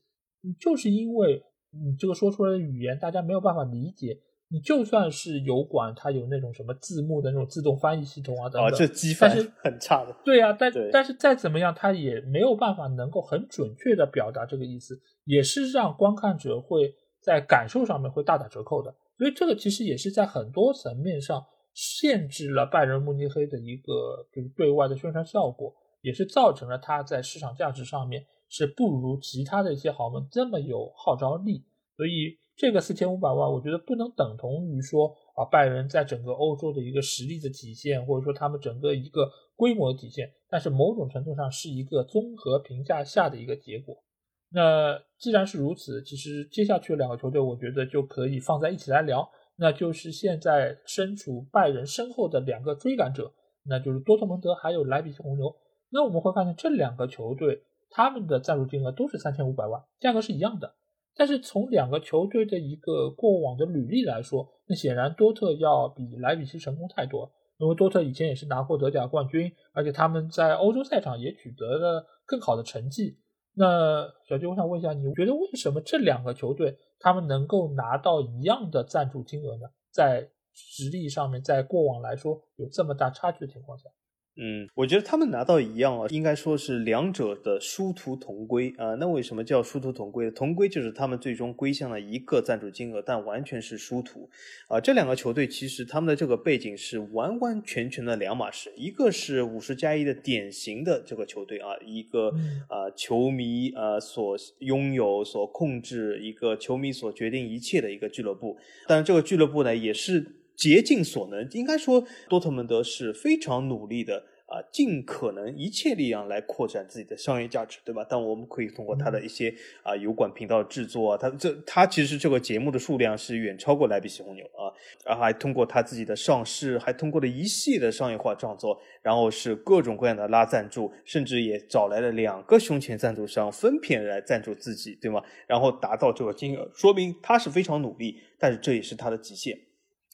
[0.58, 4.18] 就是因为你这个说出来的语言大家没有办法理解。
[4.50, 10.16] 你就算是油管，它有那种什么字幕的那种自动翻译系统啊等等，这机翻是 很差的。
[10.24, 18.94] 对啊，但但是再怎么样，它也没有办法能够很准确的表达这个意思，也是让观看者会在感受上面会大打折扣的。
[19.18, 31.66] 所以这个其实也是在很多层面上限制了拜仁慕尼黑的一个就是对外的宣传效果，也是造成了它在市场价值上面是不如其他的一些豪门这么有号召力。
[31.98, 44.02] 所以这个四千五百万，我觉得不能等同于说啊拜仁在整个欧洲的一个实力的体现，或者说他们整个一个规模的体现，但是某种程度上是一个综合评价下的一个结果。
[44.50, 49.30] 那既然是如此，其实接下去两个球队，我觉得就可以放在一起来聊。
[49.58, 55.54] 那就是现在身处拜仁身后的两个追赶者，那就是多特蒙德还有莱比锡红牛。
[55.90, 60.76] 那我们会发现这两个球队他们的赞助金额都是三千五百万，价格是一样的。
[61.16, 67.32] 但是从两个球队的一个过往的履历来说，那显然多特要比莱比锡成功太多。
[67.58, 73.18] 因为多特以前也是拿过德甲冠军，而且他们在欧洲赛场也取得了更好的成绩。
[73.54, 79.70] 那小杰，我想问一下，你觉得为什么这两个球队他们能够拿到一样的赞助金额呢？
[79.90, 83.90] 在实力上面，在过往来说有这么大差距的情况下？
[84.38, 88.94] 嗯，我觉得他们拿到一样啊，应该说是两者的殊途同归啊。
[88.96, 90.30] 那为什么叫殊途同归？
[90.30, 94.30] 同归就是他们最终归向了一个赞助金额，但完全是殊途
[94.68, 94.78] 啊。
[94.78, 102.28] 这两个球队其实他们的这个背景是完完全全的两码事，一个是五十加一的典型的这个球队啊，一个
[102.68, 108.58] 啊球迷啊所拥有、所控制，一个球迷所决定一切的一个俱乐部。
[108.86, 110.42] 但是这个俱乐部呢，也是。
[110.56, 118.06] 竭尽所能，应该说多特蒙德是非常努力的啊，尽可能一切力量来扩展自己的商业价值，对吧？
[118.08, 124.70] 但我们可以通过他的一些啊油管频道制作啊，他这他其实这个节目的数量是远超过莱比锡红牛啊，
[125.04, 135.24] 然后还通过他自己的上市，还通过了一系列的商业化创作，然后是各种各样的拉赞助，甚至也找来了两个胸前赞助商分片来赞助自己，对吗？
[135.48, 139.58] 然后达到这个金额，说明他是非常努力，但是这也是他的极限。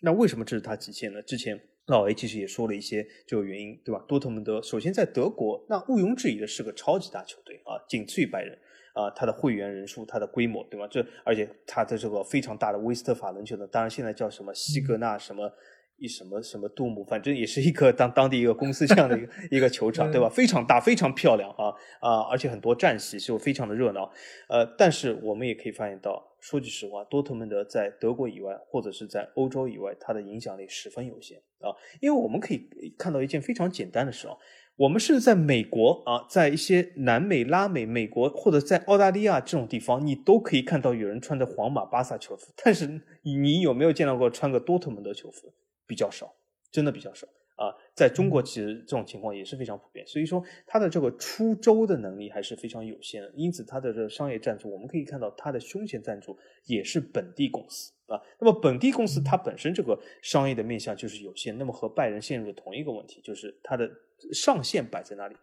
[0.02, 1.22] 那为什么这是他极限呢？
[1.22, 4.04] 之前老 A 其实也说了一些这个原因，对吧？
[4.08, 8.58] 多特蒙德首先在德国，那毋庸置疑的是个超级大球队啊，仅次于拜仁
[8.94, 10.88] 啊，他的会员人数、他的规模，对吧？
[10.88, 15.52] 这而且他的这个非常大的威斯特法伦球场，当然现在叫什么西格纳什么。
[15.98, 20.28] 一什么什么杜姆，反正也是一个当当地一个公司这样的一个 一个球场，对吧？
[20.28, 22.22] 非常大，非常漂亮啊啊！
[22.22, 24.12] 而且很多战席，就非常的热闹。
[24.50, 31.69] 呃，但是我们也可以发现到，说句实话，多特蒙德在德国以外，或者是在欧洲以外，它的影响力十分有限啊。
[32.01, 34.36] 因为我们可以看到一件非常简单的事啊，
[34.75, 45.54] 我们是在美国啊，在一些南美、拉美、美国或者在澳大利亚这种地方，你都可以看到有人穿着皇马、巴萨球服，但是你有没有见到过穿个多特蒙德球服？
[45.86, 46.34] 比较少，
[46.71, 47.27] 真的比较少
[47.62, 47.69] 啊！
[47.93, 50.04] 在中国，其实这种情况也是非常普遍。
[50.08, 53.32] 所以说，它的这个出周的能力还是非常有限的。
[53.36, 58.19] 因此，它的这个商业赞助，我们可以看到，它的胸前赞助也是本地公司啊。
[58.39, 61.56] 那么，本地公司它本身这个商业的面向就是有限。
[61.60, 63.88] 那么，和拜仁陷入了同一个问题，就是它的
[64.34, 65.36] 上限摆在那里。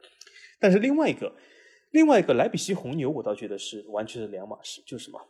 [0.58, 1.32] 但是，另外一个，
[1.92, 5.20] 另外一个莱比锡红牛，我倒觉得是完全是两码事，就是什么？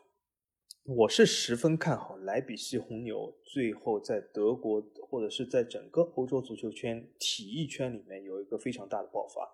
[0.97, 9.47] 我是十分看好莱比锡红牛最后在德国或者是在整个欧洲足球圈、体育圈里面有一个非常大的爆发。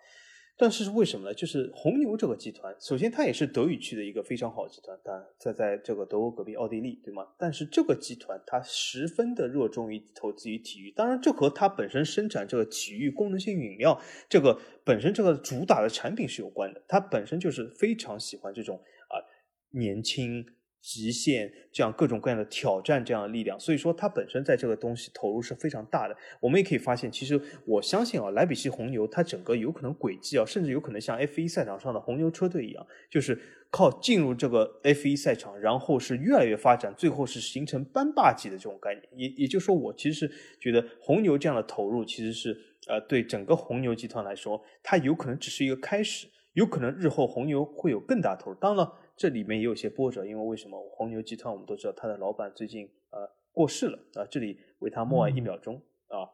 [0.57, 1.35] 但是为什么呢？
[1.35, 7.27] 就是红牛这个集团，首先它也是德语区的一个非常好的集团，但在在这个德国隔壁奥地利，对吗？
[7.37, 16.81] 但是这个集团它十分的热衷于投资于体育，当然这和它本身生产这个体育功能性饮料这个本身这个主打的产品是有关的。
[16.87, 18.77] 它本身就是非常喜欢这种
[19.09, 19.19] 啊
[19.73, 20.47] 年轻。
[20.85, 26.15] 极限这样各种各样的挑战，这样的力量，所以说它本身在这个东西投入是非常大的。
[26.41, 39.05] 我们也可以发现，其实我相信啊，莱比锡红牛它整个有可能轨迹啊，甚至有可能像 F 一赛场上的红牛车队一样，就是靠进入这个 F 一赛场，然后是越来越发展，最后是形成班霸级的这种概念。
[39.17, 42.55] 也也就是说，我其实是觉得红牛这样的投入，其实是
[42.89, 48.57] 呃对整个红牛集团来说，它有可能只是一个开始，有可能日后红牛会有更大投入。
[48.61, 49.01] 当然了。
[49.17, 54.27] 这里面也有些波折，因为为什么红牛集团我们都知道，他的老板最近呃过世了啊。
[54.31, 55.77] 这里为他默哀一秒钟
[56.09, 56.29] 啊。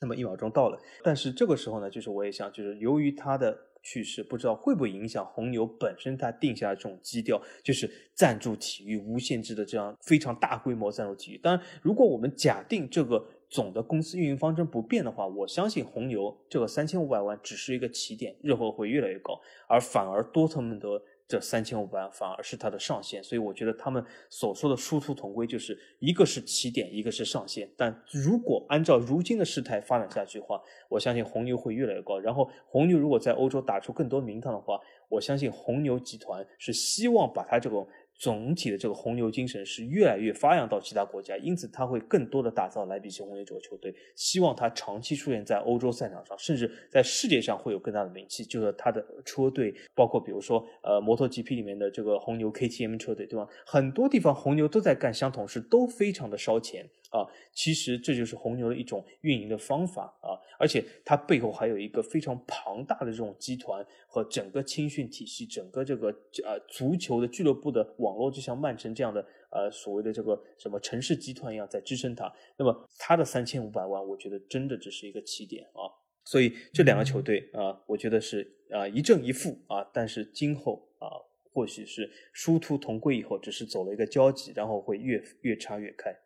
[0.00, 11.38] 那么一秒钟到了，但是这个时候呢，就是我也想，就是由于他的去世，不知道会不会影响红牛本身它定下的这种基调，就是赞助体育无限制的这样非常大规模赞助体育。
[11.38, 21.00] 当然，如果我们假定这个总的公司运营方针不变的话，我相信红牛这个三千五百万只是一个起点，日后会越来越高，而反而多特蒙德。
[21.32, 27.66] 这三千五百万反而是它的上限，所以我觉得他们所说的殊途同归，就是一个是起点，一个是上限。
[27.74, 32.18] 但如果按照如今的事态发展下去的话，我相信红牛会越来越高。
[32.18, 37.88] 然后红牛如果在欧洲打出更多名堂的话，我相信红牛集团是希望把它这种
[38.22, 48.44] 总体的这个红牛精神是越来越发扬到其他国家，因此他会更多的打造莱比锡红牛这个球队，希望他长期出现在欧洲赛场上，甚至在世界上会有更大的名气。
[48.44, 53.44] 就是他的车队，包括比如说呃摩托 GP 里面的这个红牛 KTM 车队，对吧？
[53.66, 56.88] 很多地方红牛都在干相同事，都非常的烧钱。
[57.12, 66.08] 啊，其实这就是红牛的一种运营的方法啊，而且它背后还有一个非常庞大的这种集团和整个青训体系，整个这个
[66.42, 72.32] 呃足球的俱乐部的网络，就像曼城这样的呃所谓的这个什么城市集团一样在支撑它。
[72.56, 75.92] 那么它的三千五百万，我觉得真的只是一个起点啊。
[76.24, 81.10] 所以这两个球队啊，我觉得是啊一正一负啊，但是今后啊，
[81.52, 86.16] 或许是殊途同归以后，只是走了一个交集，然后会越越差越开。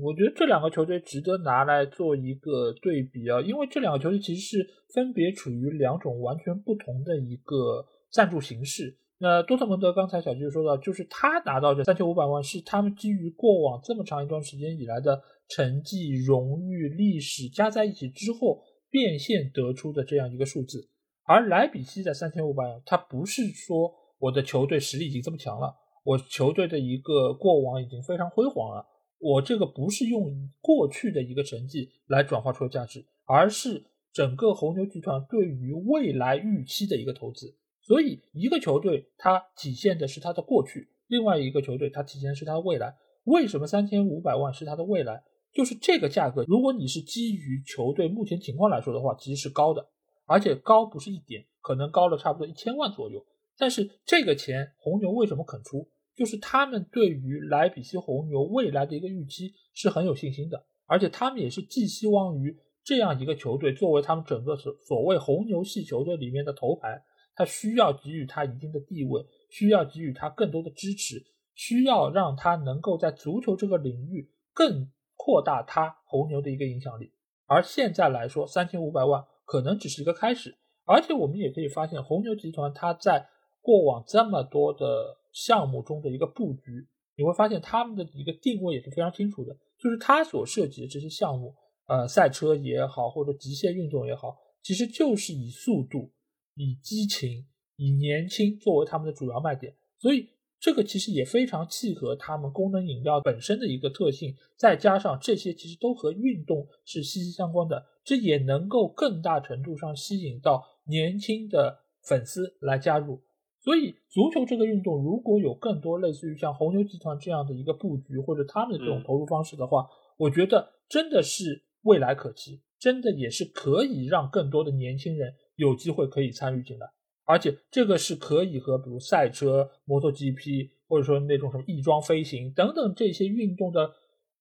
[0.00, 8.98] 我觉得这两个球队值得拿来做一个对比啊，因为这两个球队其实是分别处于两种完全不同的一个赞助形式。
[9.18, 20.90] 那多特蒙德刚才小舅说到，就是他拿到这三千五百万是他们基于过往这么长一段时间以来的成绩、荣誉、历史加在一起之后变现得出的这样一个数字。
[21.24, 28.84] 而莱比锡的三千五百万，他不是说我的球队实力已经这么强了，我球队的一个过往已经非常辉煌了。
[29.18, 37.56] 我这个不是用过去的一个成绩来转化出的价值，而是整个红牛集团对于未来预期的一个投资。
[37.82, 42.96] 所以，一个球队它体现的是它的过去，另外一个球队它体现的是它的未来。
[43.24, 45.22] 为什么三千五百万是它的未来？
[45.52, 49.88] 就是这个价格，如果你是基于球队目前情况来说的话，其实是高的，
[50.26, 53.24] 而且高不是一点，可能高了差不多一千万左右。
[53.56, 55.88] 但是这个钱，红牛为什么肯出？
[56.16, 71.22] 就是他们对于莱比锡红牛未来的一个预期是很有信心的，而且他们也是寄希望于这样一个球队作为他们整个所所谓红牛系球队里面的头牌，他需要给予他一定的地位，需要给予他更多的支持，
[71.54, 77.12] 需要让他能够在足球这个领域更扩大他红牛的一个影响力。
[77.44, 83.28] 而现在来说，三千五百万可能只是一个开始，而且我们也可以发现，红牛集团它在
[83.60, 85.18] 过往这么多的。
[85.36, 91.54] 项目中的一个布局，你会发现他们的一个定位也是非常清楚的，就是他所涉及的这些项目，
[91.88, 96.10] 呃，赛车也好，或者极限运动也好，其实就是以速度、
[96.54, 97.46] 以激情、
[97.76, 100.26] 以年轻作为他们的主要卖点，所以
[100.58, 113.20] 这个其实也非常契合他们功能饮料本身的一个特性，再加上这些其实都和运动是息息相关的，这也能够更大程度上吸引到年轻的粉丝来加入。
[113.66, 126.86] 所以，足球这个运动如果有更多类似于像红牛集团这样的一个布局，或者他们的这种投入方式的话，我觉得真的是未来可期，真的也是可以让更多的年轻人有机会可以参与进来，
[127.24, 133.90] 而且这个是可以和比如赛车、摩托 GP，或者说那种什么翼装飞行等等这些运动的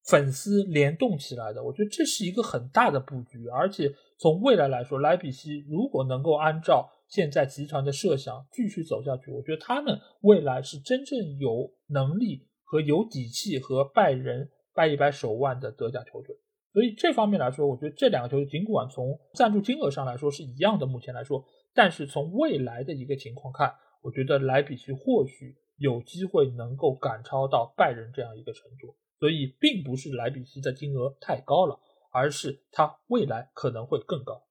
[0.04, 1.64] 粉丝联动起来的。
[1.64, 6.92] 我觉得这是一个很大的布局，而且从未来来说，莱比锡如果能够按照。
[7.08, 16.36] 现在集团的设想继续走下去，我觉得他们未来是真正有能力和有底气和拜仁掰一掰手腕的德甲球队。
[16.74, 28.96] 所以这方面来说，我觉得这两个球队尽管从赞助金额上来说是一样的，目前来说，但是从未来的一个情况看，我觉得莱比锡或许有机会能够赶超到拜仁这样一个程度。
[29.18, 31.80] 所以并不是莱比锡的金额太高了，
[32.12, 34.44] 而是它未来可能会更高。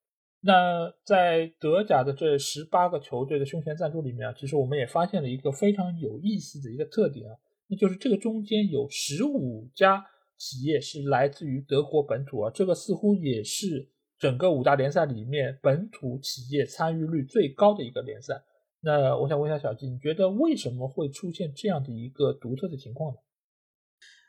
[0.47, 7.35] 那在德甲的这十八个球队的胸前赞助里面啊，其实我们也发现了一个非常有意思的一个特点啊，
[7.69, 10.05] 那就是这个中间有十五家
[10.37, 18.45] 企业是来自于德国本土啊，这个似乎也是整个五大联赛里面本土企业参与率最高的一个联赛。
[18.83, 23.19] 那我想问一下小季，你觉得为什么会出现这样的一个独特的情况呢？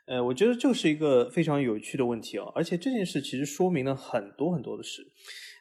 [0.06, 5.02] 呃，我觉得就是一个非常有趣的问题啊，而且这件事其实说明了很多很多的事。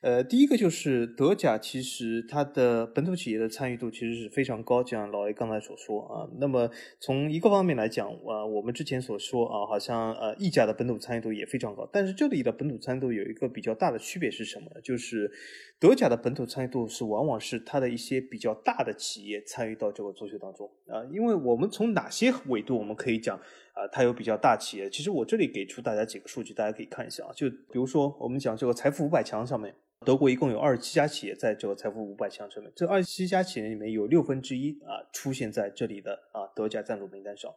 [0.01, 6.29] 呃，第一个就是德甲，其实它的本土企业的参与度其实是非常高，就像老 A 刚才所说啊。
[6.39, 6.69] 那么
[6.99, 14.81] 从一个方面来讲，啊，我们之前所说啊，好像呃意甲的本土参与度也非常高，但是这里的本土参与度有一个比较大的区别是什么呢？
[14.83, 15.31] 就是
[15.79, 23.39] 德甲的本土参与度是往往是它的一些比较大的企业参与到这个足球当中啊，因为我们从哪些维度我们可以讲
[23.75, 24.89] 啊，它有比较大企业？
[24.89, 29.75] 其实我这里给出大家几个数据，大家可以看一下啊，就比如说我们讲这个财富五百强上面。
[30.05, 37.51] 德国一共有二十七家企业在这个财富五百强上面，这二十七家企业里面有六分之一啊出现在这里的啊德甲赞助名单上。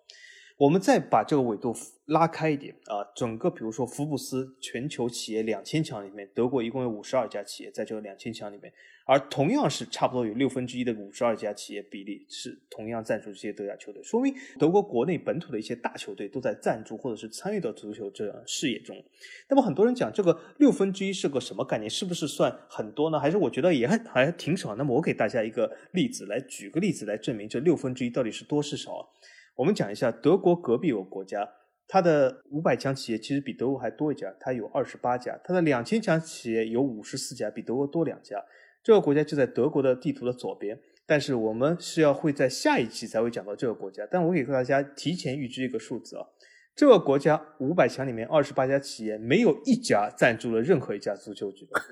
[0.58, 1.72] 我们再把这个纬度
[2.06, 8.72] 拉开一点啊，整个比如说福布斯全球企业两千强里面，德国一共有五十二家企业在这个两千强里面，
[9.06, 18.96] 而同样是差不多有六分之一的五十二家企业比例是同样赞助这些德甲球队，说明德国国内本土的一些大球队都在赞助或者是参与到足球这样事业中。
[19.48, 21.88] 那么很多人讲这个六分之一是个什么概念？
[21.88, 23.20] 是不是算很多呢？
[23.20, 24.74] 还是我觉得也还还挺少？
[24.74, 29.08] 那么我给大家一个例子来举个例子来证明这六分之一到底是多是少？
[29.58, 31.48] 我们讲一下德国隔壁有个国家，
[31.88, 38.40] 它的五百强企业其实比德国还多一家，它有二十八家；它的两千强企业有五十四家，比德国多两家。
[38.84, 44.06] 这个国家就在德国的地图的左边，但是我们是要会在下一期才会讲到这个国家。
[44.08, 46.24] 但我给大家提前预知一个数字啊，
[46.76, 51.86] 这个国家五百强里面二十八家企业没有一家赞助了任何一家足球俱乐部。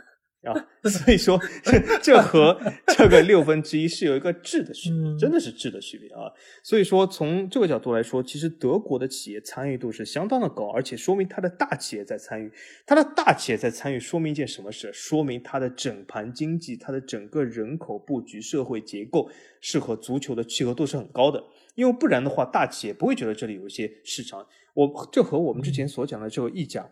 [0.46, 6.30] 啊，所以说这这和这个六分之一是有一个质的区别，真的是质的区别啊。
[6.62, 12.50] 所以说从这个角度来说，其实德国的企业参与度是相当的高，而且说明它的大企业在参与，
[12.86, 14.92] 它的大企业在参与，说明一件什么事？
[14.92, 19.28] 说明它的整盘经济、它的整个人口布局、社会结构
[19.60, 21.42] 是和足球的契合度是很高的。
[21.74, 24.46] 因为不然的话，大企业不会觉得这里有一些市场。
[24.74, 26.88] 我这和我们之前所讲的这个意甲。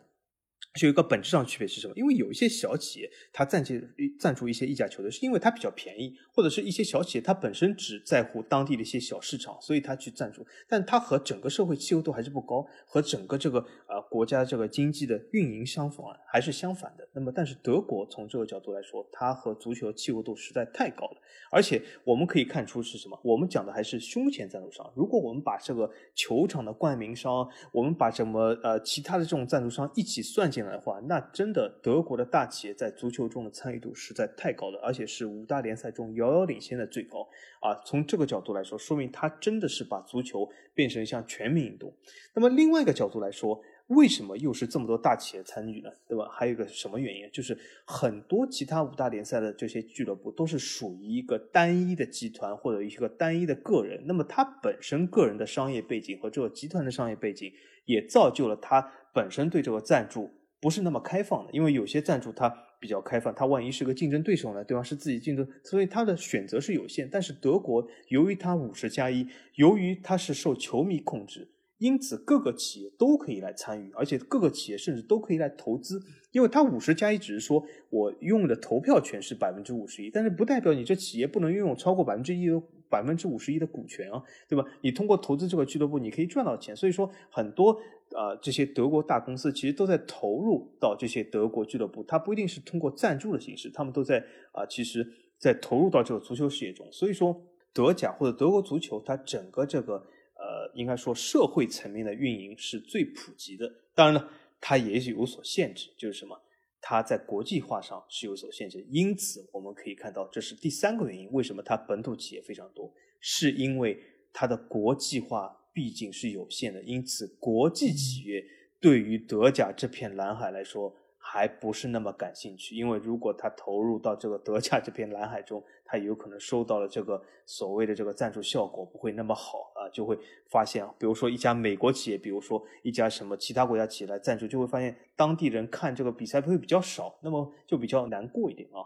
[0.75, 1.95] 是有一个本质上区别是什么？
[1.97, 3.75] 因为有一些小企业，它赞助
[4.19, 10.45] 赞助一些意甲球队，是因为它比较便宜，或者是一些小企业它本身只在乎当地的一些小市场，所以它去赞助。
[10.69, 17.09] 但它和整个社会契合度还是不高，和整个这个呃国家这个经济的运营相反，还是相反的。
[17.13, 21.21] 那么，但是德国从这个角度来说，它和足球契合度实在太高了。
[21.53, 23.17] 而且我们可以看出是什么？
[23.23, 24.93] 我们讲的还是胸前赞助商。
[24.97, 37.29] 如果我们把这个球场的冠名商，我们把什么呃其他的这种赞助商一起算进的话，那真的德国的大企业在足球中的参与度实在太高了，而且是五大联赛中遥遥领先的最高
[37.61, 37.75] 啊！
[37.85, 41.93] 从这个角度来说，说明他真的是把足球变成一项全民运动。
[42.35, 45.91] 那么另外一个角度来说，为什么又是这么多大企业参与呢？
[46.09, 46.27] 对吧？
[46.33, 47.29] 还有一个什么原因？
[47.31, 54.03] 就是很多其他五大联赛的这些俱乐部都是属于一个单一的集团或者一个单一的个人。
[54.07, 57.53] 那么他本身个人的商业背景和这个集团的商业背景，
[57.85, 60.31] 也造就了他本身对这个赞助
[60.65, 61.53] 不是那么开放的。
[61.53, 62.49] 因为有些赞助它
[62.81, 64.83] 比较开放，它万一是个竞争对手呢，对吧？
[64.83, 67.07] 是自己竞争，所以它的选择是有限。
[67.13, 71.51] 但是德国由于它五十加一，由于它是受球迷控制。
[71.79, 76.01] 因此，各个企业都可以来参与，而且各个企业甚至都可以来投资，
[76.31, 84.65] 因为它五十加一只是说我拥的投票权是百分之五十一，但是不代表你这企业不能拥有超过百分之一的百分之五十一的股权啊，对吧？
[84.83, 86.75] 你通过投资这个俱乐部，你可以赚到钱。
[86.75, 87.79] 所以说，很多
[88.15, 95.07] 啊这些德国大公司其实都在投入到这些德国俱乐部，它不一定是通过赞助的形式，他们都在啊其实
[95.39, 96.91] 在投入到这个足球事业中。
[96.91, 97.39] 所以说，
[97.73, 100.07] 德甲或者德国足球，它整个这个。
[100.37, 103.73] 呃，应该说社会层面的运营是最普及的。
[103.95, 104.29] 当然了，
[104.61, 106.39] 它也有所限制，就是什么？
[106.83, 108.85] 它在国际化上是有所限制。
[108.91, 113.99] 因此，我们可以看到，这是第三个原因，为什么它本土企业非常多，是因为
[114.35, 116.83] 它的国际化毕竟是有限的。
[116.83, 118.43] 因此，国际企业
[118.81, 120.95] 对于德甲这片蓝海来说。
[121.27, 130.17] 还不是那么感兴趣，因为如果他投入到这个德甲这片蓝海中，他有可能收到了这个所谓的这个赞助效果不会那么好啊，就会
[130.51, 138.85] 发现，比如说一家美国企业，比如说一家什么其他国家企业来赞助，就会发现当地人看这个比赛会比较少，那么就比较难过一点啊。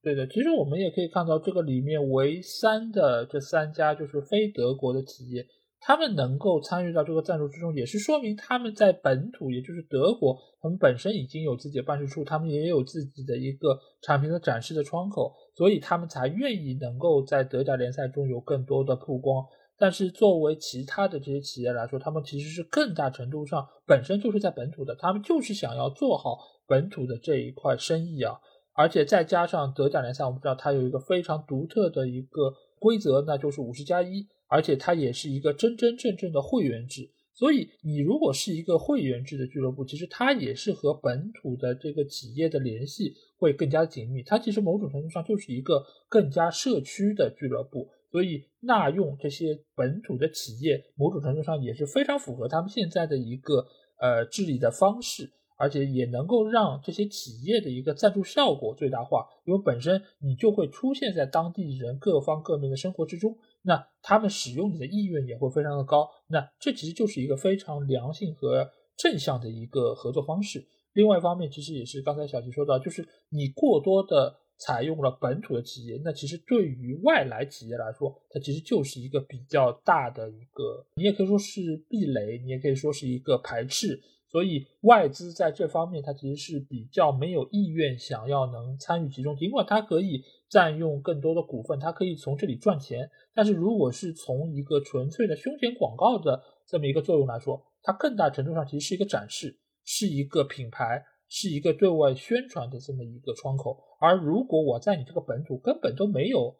[0.00, 5.44] 对的，其实我们也可以看到这个里面唯三的这三家就是非德国的企业。
[5.84, 19.44] 他们能够参与到这个赞助之中，也是说明他们在本土，也就是德国，他们本身已经有自己的办事处，他们也有自己的一个产品的展示的窗口，所以他们才愿意能够在德甲联赛中有更多的曝光。
[19.76, 28.38] 但是作为其他的这些企业来说，他们其实是更大程度上本身就是在本土的，他们就是想要做好本土的这一块生意啊。
[28.74, 34.28] 而且再加上德甲联赛，我们知道它有一个非常独特的一个规则，那就是五十加一。
[34.52, 44.22] 而且它也是一个真真正正的会员制，所以你如果是一个会员制的俱乐部，其实它也是和本土的这个企业的联系会更加紧密。
[44.22, 53.66] 它其实某种程度上就是一个更加社区的俱乐部，所以纳用这些本土的企业，某种程度上也是非常符合他们现在的一个
[53.98, 55.32] 呃治理的方式。
[55.58, 70.66] 而且也能够让这些企业的一个赞助效果最大化，因为本身你就会出现在当地人各方各面的生活之中，那他们使用你的意愿也会非常的高，那这其实就是一个非常良性和正向的一个合作方式。
[70.92, 84.02] 另外一方面，其实也是刚才小齐说到，就是你过多的采用了本土的企业，那其实对于外来企业来说，它其实就是一个比较大的一个，你也可以说是壁垒，你也可以说是一个排斥。
[84.28, 93.10] 所以外资在这方面，它其实是比较没有意愿想要能参与其中，尽管它可以占用更多的股份，它可以从这里赚钱。
[93.32, 103.82] 但是如果是从一个纯粹的胸前广告的这么一个作用来说，它更大程度上其实是一个展示，是一个品牌，是一个对外宣传的这么一个窗口。
[103.98, 106.54] 而如果我在你这个本土根本都没有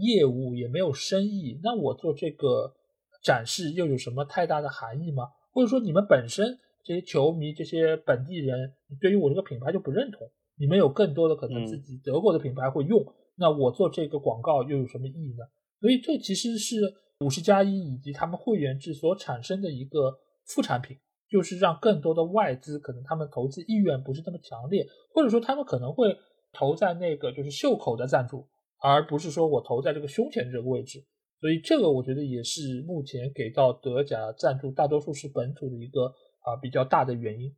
[0.00, 2.74] 业务，也没有生意，那我做这个
[3.22, 5.24] 展示又有什么太大的含义吗？
[5.52, 6.58] 或者说你们本身？
[6.82, 10.30] 这些球迷、这些本地人，对于我这个品牌就不认同。
[10.56, 13.04] 你们有更多的可能自己德国的品牌会用，
[13.36, 15.44] 那我做这个广告又有什么意义呢？
[15.80, 16.76] 所以这其实是
[17.20, 20.96] 五十加一以及他们会员制所产生的一个副产品，
[21.28, 26.16] 就是让更多的外资可能他们投资意愿不是那么强烈，或者说他们可能会
[26.52, 28.48] 投在那个就是袖口的赞助，
[28.80, 31.04] 而不是说我投在这个胸前这个位置。
[31.40, 36.14] 所以这个我觉得也是目前给到德甲赞助大多数是本土的一个。
[36.46, 37.52] 啊，比较大的原因。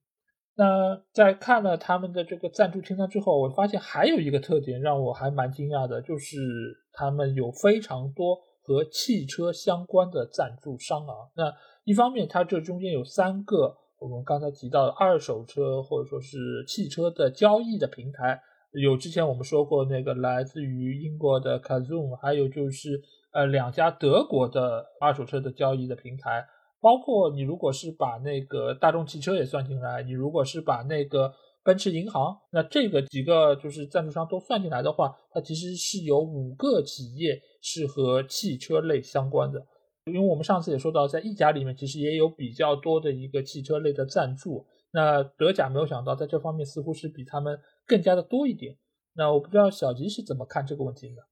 [0.61, 6.37] 那在看了他们的这个赞助清单之后，我发现还有一个特点让我还蛮惊讶的，就是
[6.93, 11.15] 他们有非常多和汽车相关的赞助商啊。
[11.37, 11.55] 那
[11.85, 18.43] 一方面，它这中间有三个我们刚才提到的二手车或者说是汽车的交易的平台，
[18.73, 23.01] 有之前我们说过那个来自于英国的 c a z o o m 还有就是
[23.33, 26.45] 呃两家德国的二手车的交易的平台。
[26.81, 31.33] 包括你如果是把那个大众汽车也算进来，你如果是把那个
[31.65, 39.67] 奔驰银行，那这个几个就是赞助商都算进来的话，它其实是有五个企业是和汽车类相关的。
[40.07, 44.67] 因为我们上次也说到，在意甲里面其实也有比较多的一个汽车类的赞助。
[44.91, 48.79] 那德甲没有想到在这方面似乎是比他们更加的多一点。
[49.15, 51.28] 那我不知道小吉是怎么看这个问题的。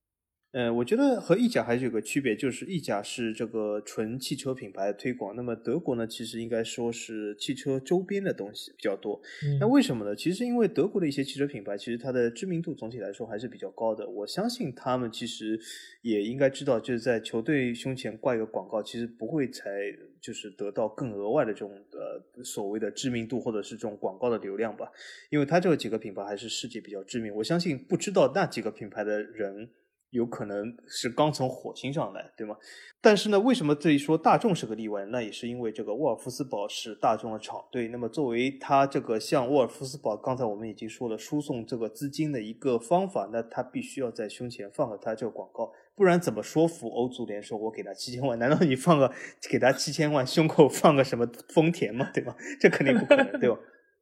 [0.57, 9.21] 呃，我觉得和意甲还是有个区别，就是意甲是这个纯汽车品牌推广，那么德国呢，其实应该说是汽车周边的东西比较多。
[9.61, 10.17] 那为什么呢？
[10.17, 14.09] 其实因为德国的一些汽车品牌，其实它的知名度总体来说还是比较高的。
[14.09, 15.61] 我相信他们其实
[16.01, 19.71] 也应该知道，就是在球队胸前挂一个广告，其实不会才
[20.23, 24.91] 就是得到更额外的这种呃所谓的知名度或者是这种广告的流量吧。
[25.29, 29.69] 因为它这几个品牌还是世界比较知名，我相信不知道那几个品牌的人。
[30.17, 32.57] 有可能是刚从火星上来，对吗？
[33.01, 35.05] 但是呢，为什么这一说大众是个例外？
[35.07, 37.87] 那也是因为这个沃尔夫斯堡是大众的厂队。
[37.89, 48.37] 那么作为他这个向沃尔夫斯堡，刚才我们已经说了，输送这个资金的一个方法，那他必须要在胸前放个他这个广告，不然怎么说服欧足联说我给他七千万？
[48.39, 49.13] 难道你放个
[49.49, 52.11] 给他七千万，胸口放个什么丰田吗？
[52.13, 52.35] 对吧？
[52.59, 53.57] 这肯定不可能，对吧？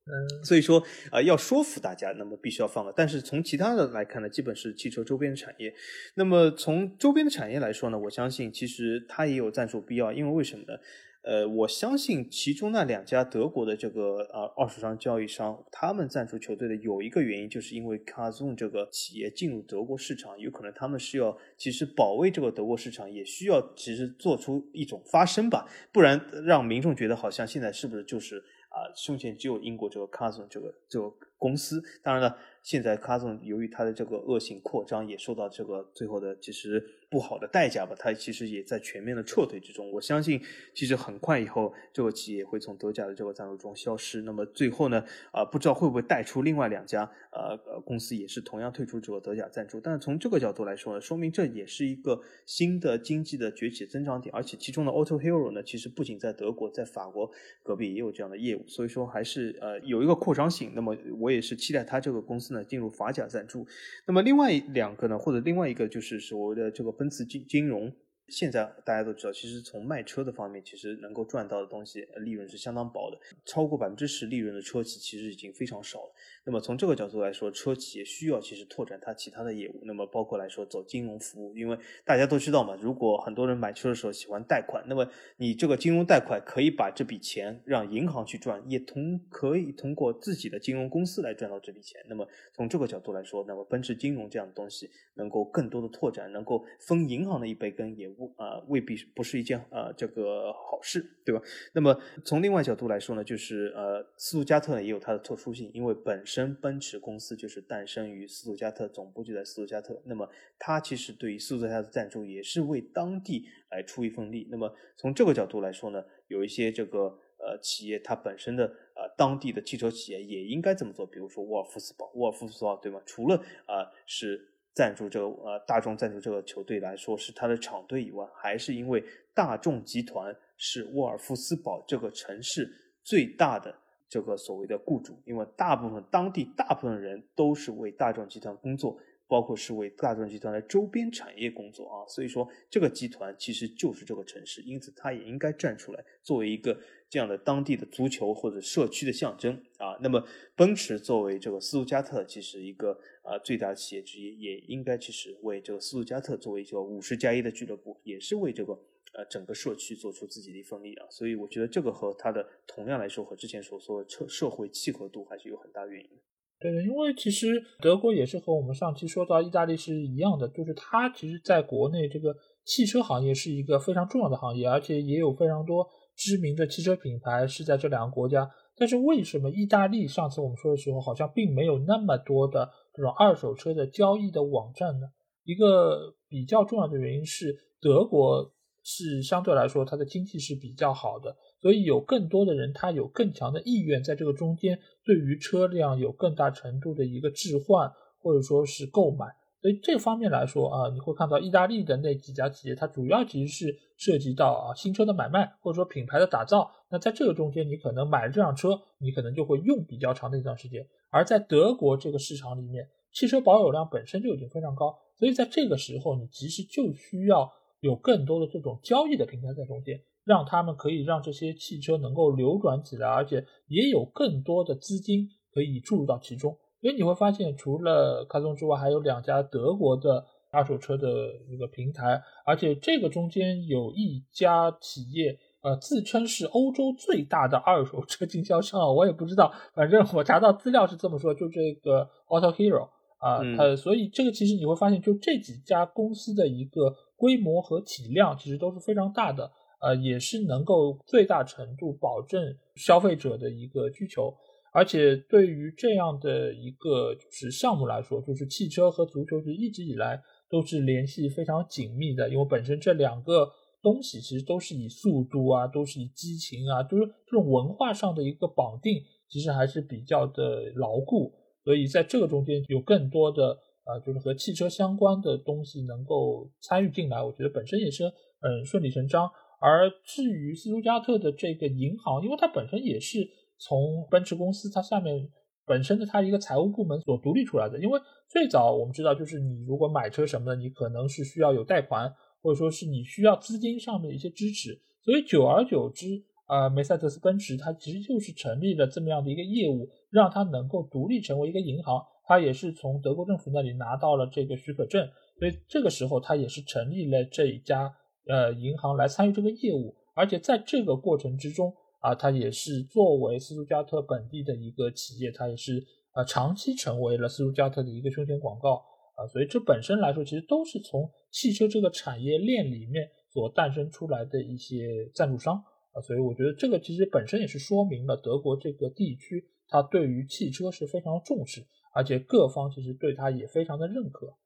[0.06, 2.92] 嗯，所以说啊，要说服大家，那么必须要放了。
[2.94, 5.72] 但是从其他的来看呢，基本是汽车周边的产业。
[6.14, 10.78] 那么从周边的产业来说呢，我相信其实它也有赞助必要，因为为什么呢？
[11.22, 28.44] 呃，我相信其中那两家德国的这个呃二手商交易商，他们赞助球队的有一个原因，就是因为 c a z o n 这个企业进入德国市场，有可能他们是要其实保卫这个德国市场，也需要其实做出一种发声吧，不然让民众觉得好像现在是不是就是。
[28.74, 32.36] 啊，胸前只有英国这个 Carson 这个这个公司，当然了。
[32.64, 36.82] 现在 Carson 由于它的这个恶性扩张，也受到这个最后的其实
[37.14, 37.94] 不好的代价吧。
[37.96, 39.88] 它其实也在全面的撤退之中。
[39.92, 40.42] 我相信，
[40.74, 44.22] 其实很快以后，这个企业会从德甲的这个赞助中消失。
[44.22, 49.80] 那么最后呢，啊，不知道会不会带出另外两家呃公司也是同样退出这个德甲赞助。
[49.80, 54.34] 但是从这个角度来说呢，说明这也是一个新的经济的崛起增长点。
[54.34, 57.30] 而且其中的 Auto Hero 呢，其实不仅在德国，在法国
[57.62, 58.64] 隔壁也有这样的业务。
[58.66, 60.72] 所以说还是呃有一个扩张性。
[60.74, 62.62] 那么我也是期待它这个公司呢。
[62.74, 63.64] 进入法甲赞助，
[64.06, 67.92] 那么另外两个呢，或者另外一个就是所谓的这个驰金金融。
[68.28, 76.12] 现在大家都知道，其实从卖车的方面，其实能够赚到的东西利润是相当薄的，超过百分之十利润的车企其实已经非常少了。
[76.44, 79.80] 那么从这个角度来说，车企也需要其实拓展它其他的业务。
[79.84, 92.00] 那么包括来说走金融服务，因为大家都知道嘛，如果很多人买车的时候喜欢贷款，那么你这个金融贷款可以把这笔钱让银行去赚，也同可以通过自己的金融公司来赚到这笔钱。
[92.08, 101.42] 那么从这个角度来说，那么奔驰金融这样的东西能够更多的拓展，能够分银行的一杯羹，也不啊未必不是一件呃这个好事，对吧？
[101.74, 106.54] 那么从另外角度来说呢，就是呃斯图加特呢也有它的特殊性，因为本身。
[106.64, 110.00] 奔驰公司就是诞生于斯图加特，总部就在斯图加特。
[110.04, 114.46] 那么，它其实对于斯图加特的赞助也是为当地来出一份力。
[114.50, 123.02] 那么，从这个角度来说呢，有一些这个呃企业它本身的呃当地的汽车企业也应该这么做，比如说沃尔夫斯堡，沃尔夫斯堡对吗？
[123.04, 123.36] 除了
[123.66, 129.02] 啊是赞助这个呃大众赞助这个球队来说是他的厂队以外，还是因为
[129.32, 132.70] 大众集团是沃尔夫斯堡这个城市
[133.02, 133.74] 最大的
[134.08, 138.98] 这个所谓的雇主，因为大部分当地大部分人都是为大众集团工作。
[139.26, 146.78] 包括是为大众集团的周边产业工作啊，所以说这个集团其实就是这个城市，因此他也应该站出来，作为一个
[147.14, 149.96] 这样的当地的足球或者社区的象征啊。
[150.00, 150.20] 那么
[150.56, 158.72] 奔驰作为这个斯图加特其实一个啊最大企业之一，也应该其实为这个斯图加特作为一个五十加一的俱乐部，也是为这个
[159.12, 161.06] 呃整个社区做出自己的一份力啊。
[161.08, 166.22] 所以我觉得这个和它的同样来说和之前所说的社社会契合度还是有很大原因的。
[166.58, 172.34] 对的，因为其实德国也是和我们上期说到意大利是一样的，就是它其实在国内这个
[172.64, 175.86] 汽车行业是一个非常重要的行业，而且也有非常多
[176.16, 178.50] 知名的汽车品牌是在这两个国家。
[178.76, 185.06] 但是为什么意大利上次我们说的时候好像并没有那么多的这种二手车的交易的网站呢？
[185.44, 188.52] 一个比较重要的原因是德国
[188.82, 191.36] 是相对来说它的经济是比较好的。
[191.60, 199.26] 所以有更多的人，他有更强的意愿在这个中间，对于车辆有更大程度的一个置换或者说是购买。
[199.64, 206.70] 所以这方面来说啊，你会看到意大利的那几家企业，它主要其实是涉及到啊新车的买卖或者说品牌的打造。
[206.90, 210.86] 那在这个中间，你可能买了这辆车，你可能就会用比较长的一段时间。
[211.08, 217.50] 而在德国这个市场里面，汽车保有量本身就已经非常高，所以在这个时候，你其实就需要
[217.80, 219.98] 有更多的这种交易的平台在中间。
[220.24, 226.54] 让他们可以让这些汽车能够流转起来，而且也有更多的资金可以注入到其中。
[226.84, 249.50] 因为你会发现，除了卡通之外，还有两家德国的二手车的一个平台，而且这个中间有一家企业，呃，自称是欧洲最大的二手车经销商，我也不知道，反正我查到资料是这么说，就这个 Auto Hero 啊，呃，所以这个其实你会发现，就这几家公司的一个规模和体量，其实都是非常大的。
[249.80, 254.34] 呃，也是能够最大程度保证消费者的一个需求，
[254.74, 260.20] 而且对于这样的一个就是项目来说，就是汽车和足球是一直以来
[260.50, 263.48] 都是联系非常紧密的，因为本身这两个
[263.80, 278.04] 东西其实都是以速度啊，都是以激情啊，就是这种文化上的一个绑定，其实还是比较的牢固，所以在这个中间有更多的啊，就是和汽车相关的东西能够参与进来，我觉得本身也是
[278.40, 279.30] 嗯顺理成章。
[279.60, 283.26] 而至于斯图加特的这个银行，因为它本身也是
[283.58, 285.28] 从奔驰公司它下面
[285.66, 287.78] 本身的它一个财务部门所独立出来的。
[287.78, 294.80] 因为最早我们知道，就是你如果买车什么的，你可能是需要有贷款，或者说是你需要资金上面的一些支持。
[295.02, 302.02] 所以久而久之，啊，梅赛德斯奔驰它其实就是成立了这么样的一个业务，让它能够独立成为一个银行。
[302.26, 305.06] 它也是从德国政府那里拿到了这个许可证，
[305.38, 307.94] 所以这个时候它也是成立了这一家。
[308.26, 311.70] 呃，银行来参与这个业务，而且在这个过程之中
[312.04, 315.82] 啊，它也是作为斯图加特本地的一个企业，它也是
[316.12, 318.84] 啊长期成为了斯图加特的一个胸前广告
[319.16, 325.56] 啊，所以这本身来说，其实都是从汽车这个产业链里面所诞生出来的一些赞助商
[325.92, 334.36] 啊，所以我觉得这个其实本身也是说明了德国这个地区它对于汽车是非常重视，而且各方其实对它也非常的认可。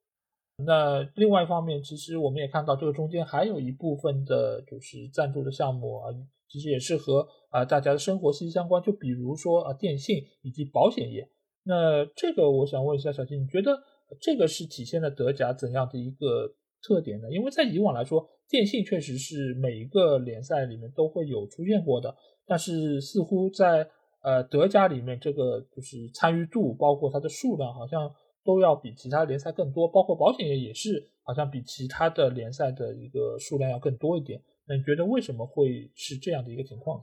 [0.64, 6.11] 那另外一方面，其实我们也看到这个中间还有一部分的，就是赞助的项目啊，
[6.49, 8.82] 其实也是和啊大家的生活息息相关。
[8.82, 11.28] 就比如说啊电信以及保险业。
[11.64, 13.78] 那这个我想问一下小金，你觉得
[14.20, 17.30] 这个是体现了德甲怎样的一个特点呢？
[17.30, 22.14] 因为在以往来说，电信确实是每一个联赛里面都会有出现过的，
[22.46, 23.88] 但是似乎在
[24.22, 28.12] 呃德甲里面，这个就是参与度，包括它的数量，好像。
[28.44, 34.42] 都要比其他联赛更多，包括保险业也是，好像比其他的联赛的一个数量要更多一点。
[34.68, 37.02] 那你觉得为什么会是这样的一个情况？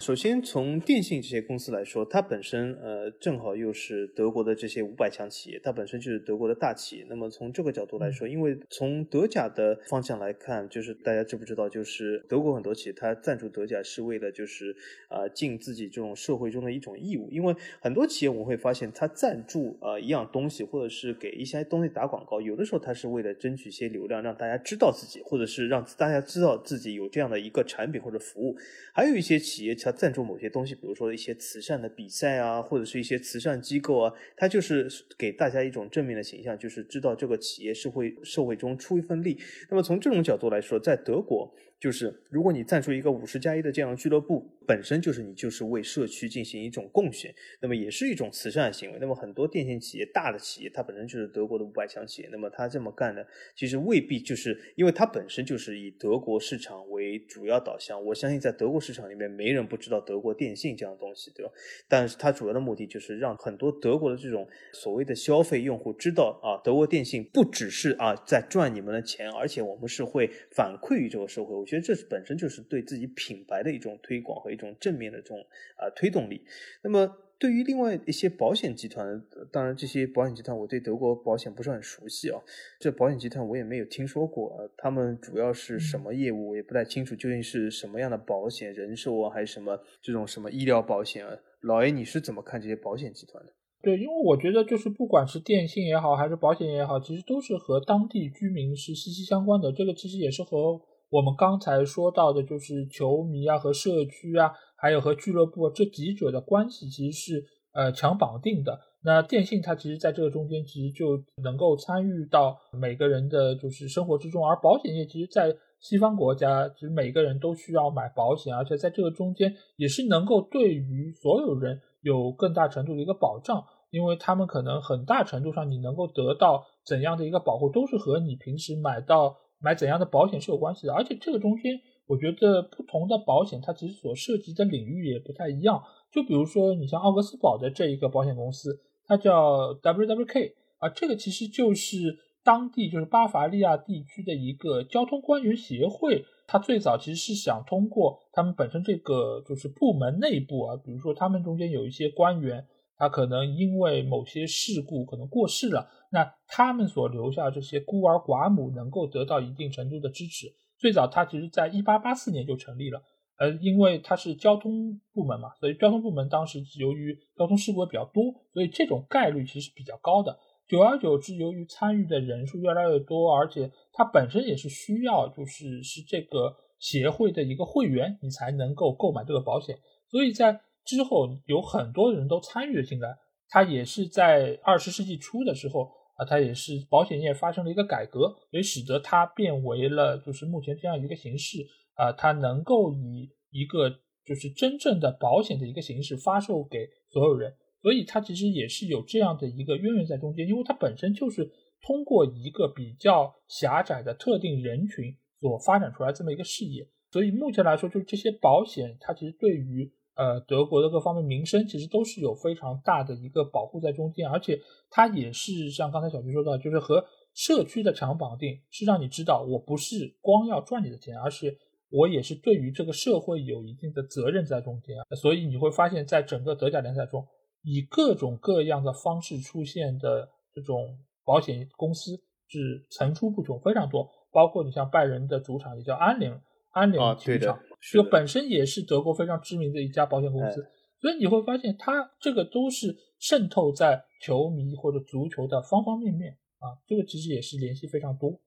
[0.00, 7.06] 首先，从电信这些公司来说，它本身呃正好又是德国的这些五百强企业，它本身就是德国的大企业。
[7.10, 14.74] 那么从这个角度来说，因为从德甲的方向来看，就是大家知不知道，就是德国很多企业它赞助德甲是为了就是
[15.08, 17.28] 啊尽自己这种社会中的一种义务。
[17.32, 28.56] 因为很多企业我们会发现，它赞助啊一样东西，或者是给一些东西打广告，有的时候它是为了争取一些流量，让大家知道自己，或者是让大家知道自己有这样的一个产品或者服务。
[28.92, 34.86] 还有一些企业它他赞助某些东西，比如说一些慈善的比赛啊，或者是一些慈善机构啊，他就是
[35.16, 39.38] 给大家一种正面的形象，就是知道这个企业是会社会中出一份力。
[39.70, 41.54] 那么从这种角度来说，在德国。
[41.80, 48.98] 就是如果你赞助一个五十加一的这样俱乐部，本身就是你就是为社区进行一种贡献，那么也是一种慈善行为。
[49.00, 53.24] 那么很多电信企业、大的企业，它本身就是德国的五百强企业，那么它这么干呢，
[53.56, 58.04] 其实未必就是因为它本身就是以德国市场为主要导向。
[58.04, 61.50] 我相信在德国市场里面，没人不知道德国电信这样的东西，对吧？
[61.88, 71.54] 但是它主要的目的就是让很多德国的这种所谓的消费用户知道啊，德国电信不只是啊在赚你们的钱，而且我们是会反馈于这个社会。
[71.56, 75.38] 我觉得这本身就是对自己品牌的一种推广和种正面的这种
[75.76, 76.44] 啊推动力。
[76.82, 82.42] 那么对于另外一些保险集团，当然这些保险集团我对德国保险不是很熟悉啊，
[82.80, 91.38] 这保险集团我也没有听说过，他们主要是什么业务我也不太清楚，究竟是什么样的保险，人寿啊还是什么这种什么医疗保险啊？
[91.60, 93.52] 老 A 你是怎么看这些保险集团的？
[93.82, 99.70] 对，因为我觉得就是不管是电信也好，还是保险也好，其实都是和当地居民是息息相关的。
[99.72, 100.80] 这个其实也是和。
[101.10, 108.78] 我们刚才说到的，就是球迷啊和社区啊，还有和俱乐部这几者的关系，其实是呃强绑定的。
[109.02, 114.46] 那电信它其实在这个中间，其实就能够参与到每个人的就是生活之中。
[114.46, 129.38] 而保险业其实，在西方国家，其实每个人都需要买保险，而且在这个中间也是能够对于所有人有更大程度的一个保障，因为他们可能很大程度上你能够得到怎样的一个保护，都是和你平时买到。
[129.60, 135.82] 买怎样的保险是有关系的，而且这个中间，我觉得不同的保险它其实所涉及的领域也不太一样。
[136.12, 141.96] 就比如说，你像奥格斯堡的这一个保险公司，它叫 WWK 啊，这个其实就是
[142.44, 146.24] 当地就是巴伐利亚地区的一个交通官员协会。
[146.46, 152.66] 它最早其实是想通过他们本身这个就是部门内部啊，比如说他们中间有一些官员。
[153.00, 160.46] 他可能因为某些事故可能过世了，那他们所留下这些孤儿寡母能够得到一定程度的支持。
[160.78, 163.02] 最早它其实在一八八四年就成立了，
[163.38, 170.38] 呃，因为它是交通部门嘛，所以交通部门当时由于交通事故比较多，所以这种概率其实比较高的。
[170.66, 179.78] 久而久之，由于参与的人数越来越多，而且它本身也是需要就是是这个协会的一个会员，你才能够购买这个保险，
[180.10, 180.60] 所以在。
[180.84, 183.14] 之后有很多人都参与了进来，
[183.50, 185.86] 它也是在二十世纪初的时候
[186.18, 191.64] 啊，它也是保险业发生了一个改革，所以使得它变为了就是目前这样一个形式
[191.94, 193.88] 啊，它能够以一个
[194.24, 201.48] 就是真正的保险的一个形式发售给所有人，所以它其实也是有这样的一个渊源在中间，因为它本身就是
[201.80, 209.92] 通过一个比较狭窄的特定人群所发展出来这么一个事业，所以目前来说，就是这些保险它其实对于。
[210.18, 214.60] 呃，德国的各方面民生其实都是有非常大的一个保护在中间，而且
[214.90, 217.04] 它也是像刚才小徐说到，就是和
[217.34, 221.56] 社区的强绑定，是让你知道我不是光要赚你的钱，而是
[221.88, 224.96] 我也是对于这个社会有一定的责任在中间。
[225.16, 227.24] 所以你会发现在整个德甲联赛中，
[227.62, 234.10] 以各种各样的方式出现的这种保险公司是层出不穷，非常多。
[234.32, 236.32] 包括你像拜仁的主场也叫安联
[236.78, 237.58] 安联体育场。
[237.80, 240.64] 这个本身也是德国非常知名的一家保险公司，
[241.00, 248.40] 所以你会发现它这个都是渗透在球迷或者足球的方方面面啊，这个其实也是联系非常多。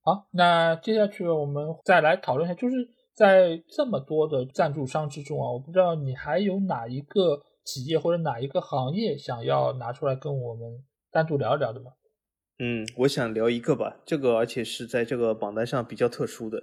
[0.00, 2.76] 好，那接下去我们再来讨论一下，就是
[3.14, 11.92] 在这么多的赞助商之中啊，我不知道你还有哪一个企业或者哪一个行业想要拿出来跟我们单独聊一聊的吗？
[12.58, 16.62] 嗯，我想聊一个吧，这个而且是在这个榜单上比较特殊的。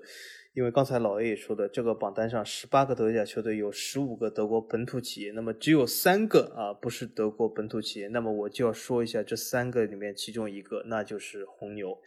[0.53, 11.97] 因为刚才老 A 也说的，这个榜单上十八个德甲球队有十五个德国本土企业，那么只有三个啊不是德国本土企业，那么我就要说一下这三个里面其中一个，那就是红牛。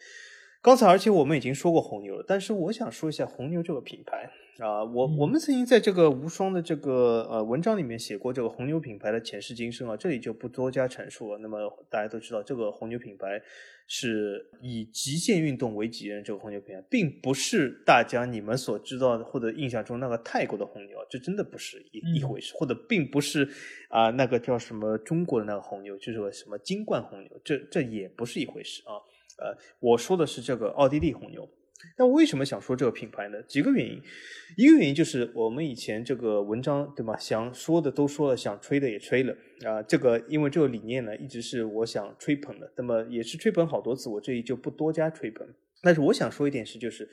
[0.61, 4.31] 刚才而且我们已经说过红牛了，但是我想说一下红牛这个品牌。
[4.59, 11.39] 啊，我我们曾经在这个无双的这个呃文章里面写过这个红牛品牌的前世今生啊，这里就不多加阐述了。
[11.39, 13.41] 那么大家都知道，这个红牛品牌
[13.89, 23.49] 是以极限运动为己任，这个红牛品牌并不是大家你们所知道的或者印象中那个泰国的红牛，这真的不是一一回事，或者并不是
[23.89, 29.01] 啊那个叫什么中国的那个红牛，就是什么金冠红牛，这这也不是一回事啊。
[29.39, 31.49] 呃，我说的是这个奥地利红牛。
[31.99, 33.43] 那为什么想说这个品牌呢？
[33.43, 34.01] 几个原因，
[34.57, 39.83] 一个原因就是我们以前这个文章对吧，想说的都说了，想吹的也吹了啊。
[39.83, 45.47] 这个因为这个理念呢，一直是我想吹捧的，那么也是吹捧好多次，我这里就不多加吹捧。
[45.83, 47.09] 但是我想说一点是，就是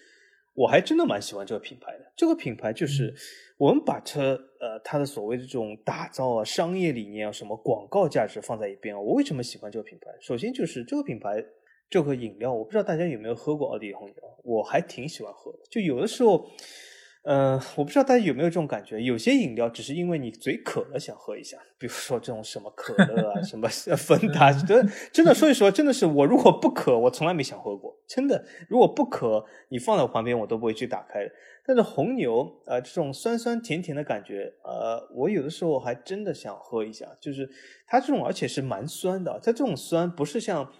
[0.53, 2.11] 我还真的蛮喜欢这个品牌的。
[2.15, 3.13] 这个品牌就是
[3.57, 8.99] 我们把车呃它的所谓的这种打造啊、商业理念啊、什么广告价值放在一边啊。
[8.99, 10.11] 我为什么喜欢这个品牌？
[10.21, 11.43] 首先就是这个品牌
[11.89, 15.59] 这个饮料，我不知道大家有没有喝过奥地利红牛，我还挺喜欢喝的。
[15.69, 16.49] 就有的时候。
[17.21, 23.67] 呃，我不知道大家有没有这种感觉，有些饮料只是因为你嘴渴了想喝一下，比如说这种什么可乐啊，什么
[23.97, 31.31] 芬达，真的真的说一说，真的是我如果不渴，我从来没想喝过，真的，如果不渴，你放在我旁边我都不会去打开的。
[31.65, 37.47] 但是红牛，呃，这种酸酸甜甜的感觉，呃，我有的时候还真的想喝一下，就是
[37.85, 40.71] 它这种而且是蛮酸的，它这种酸不是像，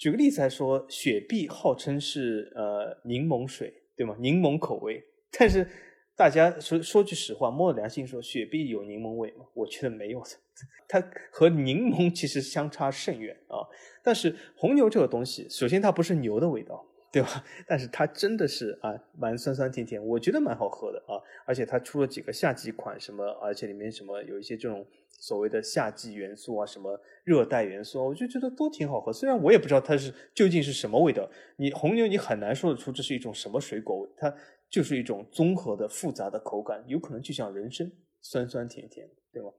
[0.00, 4.16] 举个例子来说，雪碧号称是呃柠檬水，对吗？
[4.18, 5.04] 柠檬口味。
[5.38, 5.68] 但是
[6.16, 9.44] 大家说说句实话，摸着良心说，雪碧有柠檬味吗？
[9.52, 10.30] 我觉得没有的，
[10.88, 13.60] 它和柠檬其实相差甚远啊。
[14.02, 16.82] 但是红牛这个东西，首先它不是牛的味道，
[17.12, 17.44] 对吧？
[17.66, 21.18] 但是它真的是啊，蛮酸酸甜甜，我觉得蛮好喝的啊。
[21.44, 29.12] 而且它出了几个夏季款，什么，而且里面什么有一些这种所谓的夏季元素啊，什么热带元素啊，我就觉得都挺好喝。
[29.12, 34.34] 虽然我也不知道它是究竟是什么味道，你红牛你很难说得出这是一种什么水果味，它。
[34.70, 37.90] 就是一种综合的复杂的口感，有可能就像人参，
[38.22, 39.50] 酸酸甜甜，对吗？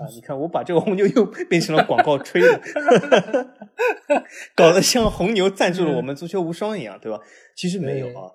[0.00, 2.60] 啊，你看我把这个红牛又 变成了广告吹的，
[4.56, 7.20] 搞得像红牛赞助了我们足球无双一样，对吧？
[7.54, 8.32] 其实没有啊。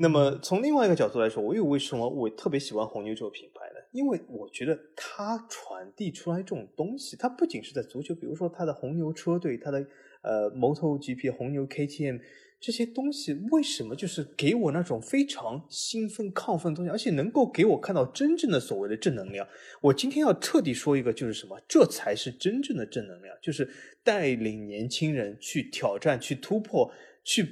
[0.00, 3.80] 那么从另外一个角度来说，我又为什么我特别喜欢红牛这个品牌呢？
[3.90, 9.84] 因为我觉得它传递出来这种东西，它不仅是在足球，比如说它的红牛车队，它的
[10.22, 12.20] 呃摩托 GP 红牛 KTM。
[12.60, 19.46] 这些东西为什么就是给我那种非常兴奋、亢奋的东西，而且能够给我看到真正的所谓的正能量？
[19.80, 21.60] 我今天要彻底说一个，就是什么？
[21.68, 23.68] 这才是真正的正能量，就是
[24.02, 26.92] 带领年轻人去挑战、去突破、
[27.22, 27.46] 去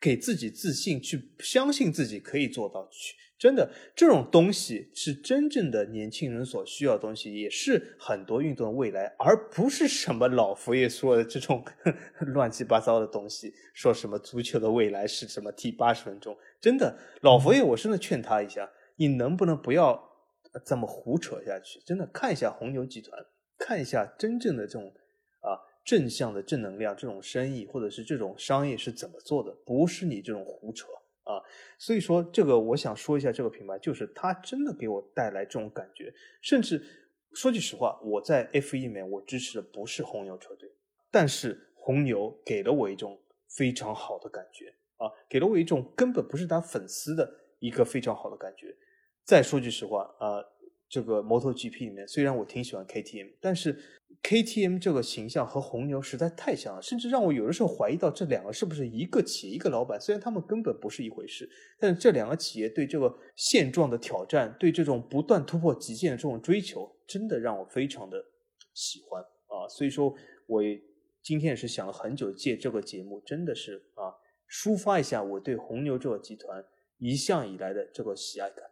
[0.00, 2.88] 给自己自信、去相信自己可以做到。
[2.92, 11.62] 去真的，这种东西是真正的年轻人所需要的东西，也是很多运动的未来，而不是什么老佛爷说的这种
[12.32, 13.52] 乱七八糟的东西。
[13.74, 16.34] 说什么足球的未来是什么踢八十分钟？
[16.58, 18.66] 真的，老佛爷，我真的劝他一下，
[18.96, 20.02] 你能不能不要
[20.64, 21.78] 这么胡扯下去？
[21.80, 23.22] 真的，看一下红牛集团，
[23.58, 24.90] 看一下真正的这种
[25.40, 29.54] 啊正向的正能量，这种生意或者是这种商业是怎么做的？
[29.66, 30.86] 不是你这种胡扯。
[31.24, 31.42] 啊，
[31.78, 36.12] 所以说这个我想说一下这个品牌，就是它真的给我带来这种感觉。
[36.40, 36.82] 甚至
[37.32, 40.70] 说句实话，我在 F 一里面我支持的不是红牛车队，
[41.10, 43.18] 但是红牛给了我一种
[43.48, 48.76] 非常好的感觉啊，给了我一种根本不是他粉丝的一个非常好的感觉。
[49.24, 50.44] 再说句实话啊，
[50.88, 54.00] 这个摩托 GP 里面虽然我挺喜欢 KTM，但是。
[54.24, 60.00] KTM 这个形象和红牛实在太像了，甚至让我有的时候怀疑到这两个是不是一个企业一个老板。
[60.00, 61.46] 虽然他们根本不是一回事，
[61.78, 68.16] 但是这两个企业对这个现状的挑战，对这种不断突破极限的这种追求，真的让我非常的
[68.72, 69.68] 喜欢啊！
[69.68, 70.14] 所以说，
[70.46, 70.62] 我
[71.22, 74.08] 今天也是想了很久，借这个节目，真的是啊，
[74.50, 76.64] 抒发一下我对红牛这个集团
[76.96, 78.64] 一向以来的这个喜爱感。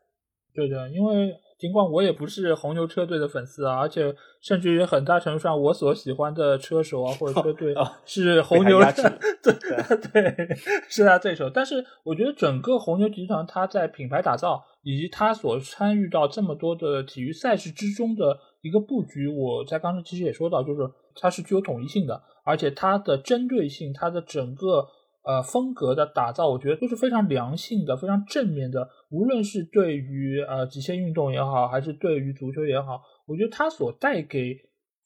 [0.55, 1.35] 对的，因为。
[1.63, 7.73] 尽管我也不是红牛车队的粉丝啊，而且甚至于很大程度上，我所喜欢的车手啊或者车队
[8.05, 8.81] 是红牛，
[9.41, 9.55] 对
[10.13, 10.57] 对，
[10.89, 11.49] 是他对手。
[11.49, 20.81] 但是我觉得整个红牛集团，它在品牌打造以及它所参与到这么多的体育赛事之中的一个布局，我在刚才其实也说到，就是
[21.15, 24.89] 它是具有统一性的，而且它的针对性，它的整个。
[25.25, 28.89] 呃，风格的打造，我觉得都是非常良性的、非常正面的。
[29.11, 34.57] 无论是对于呃极限运动也好，还是对于足球也好，我觉得它所带给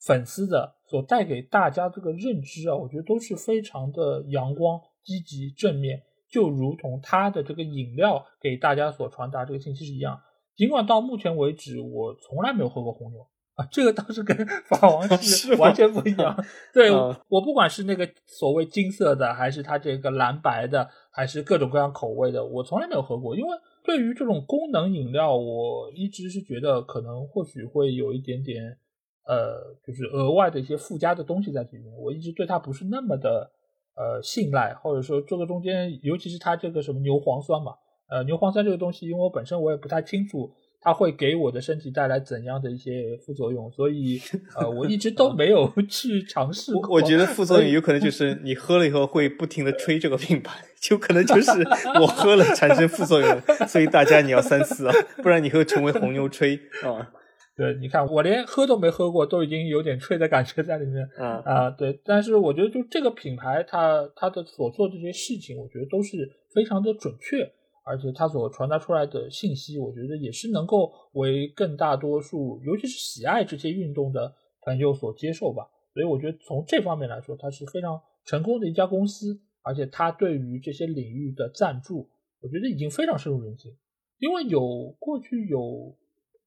[0.05, 6.01] 粉丝的、所带给大家这个认知啊，我觉得都是非常的阳光、积极、正面。
[6.29, 10.19] 就如同它的这个饮料给大家所传达这个信息是一样。
[10.55, 13.25] 尽管到目前为止，我从来没有喝过红牛。
[13.57, 16.45] 啊，这个倒是跟法王是完全不一样。
[16.71, 23.35] 对我不管是那个所谓金色的，还是它这个蓝白的，还是各种各样口味的，我从来没有喝过。
[23.35, 28.77] 因为对于这种功能饮料，我一直是觉得可能或许会有一点点
[29.25, 31.91] 呃，就是额外的一些附加的东西在里面。
[31.97, 33.49] 我一直对它不是那么的
[33.95, 37.73] 呃信赖，或者说这个中间，尤其是它这个什么牛磺酸嘛，
[38.07, 40.51] 呃，牛磺酸这个东西，因为我本身我也不太清楚。
[40.79, 43.69] 它会给我的身体带来怎样的一些副作用？
[43.71, 44.19] 所以，
[44.55, 46.95] 呃，我一直都没有去尝试过。
[46.95, 51.51] 我觉得副作用有可能就是你喝了以后会不停的吹这个品牌，就可能就是
[51.99, 53.41] 我喝了产生副作用。
[53.67, 57.11] 所以大家你要三思啊，不然你会成为红牛吹啊。
[57.55, 61.03] 对，你看我连喝都没喝过，都已经有点吹的感觉在里面。
[61.17, 61.99] 啊啊，对。
[62.05, 67.51] 但是我觉得，就这个品牌，它它的所做这些事情，我觉得都是非常的准确。
[67.87, 75.69] 而且它所传达出来的信息，我觉得也是能够为更大多数，尤其是喜爱这些运动的朋友所接受吧。
[75.93, 82.09] 所以我觉得从这方面来说，它是非常成功的一家公司，而且它对于这些领域的赞助，
[82.41, 83.73] 我觉得已经非常深入人心。
[84.19, 85.95] 因为有过去有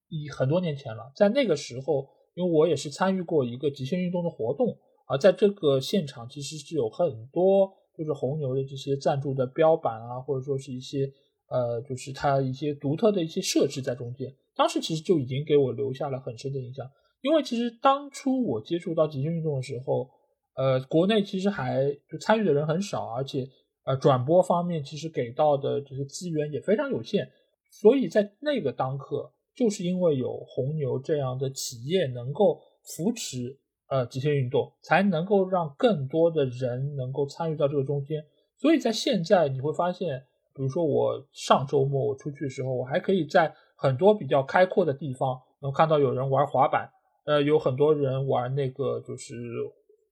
[0.09, 4.77] 一很多年前了，在那个时候，因为我也是参与过一个极限运动的活动，
[5.07, 11.11] 而在这个现场其实是有很多就是红牛的这些赞助的标板啊，或者说是一些。
[11.51, 16.89] 呃，就是它一些独特的一些设置在中间，当时其实就已经给我留下了很深的印象。
[17.21, 20.09] 因为其实当初我接触到极限运动的时候，
[20.55, 23.45] 呃，国内其实还就参与的人很少，而且
[23.83, 27.29] 呃，转播方面其实给到的这些资源也非常有限。
[27.69, 38.23] 所以在那个当刻，就是因为有红牛这样的企业能够扶持呃极限运动，才能够让更多的人能够参与到这个中间。
[38.57, 40.25] 所以在现在你会发现。
[40.53, 46.89] 比如说，我上周末我出去的时候，我还可以在很多比较开阔的地方能看到有人玩滑板，
[47.25, 49.33] 呃，有很多人玩那个就是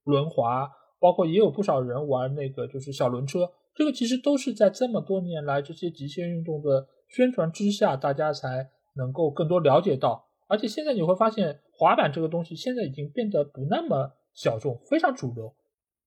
[0.04, 3.52] 轮滑，包括也有不少人玩那个就是小轮车。
[3.74, 10.26] 这个其实都是在这么多年来这些极限运动的宣传之下，大家才能够更多了解到。
[10.48, 15.54] 而且现在你会发现，滑板这个东西现在已经变得不那么小众，非常主流。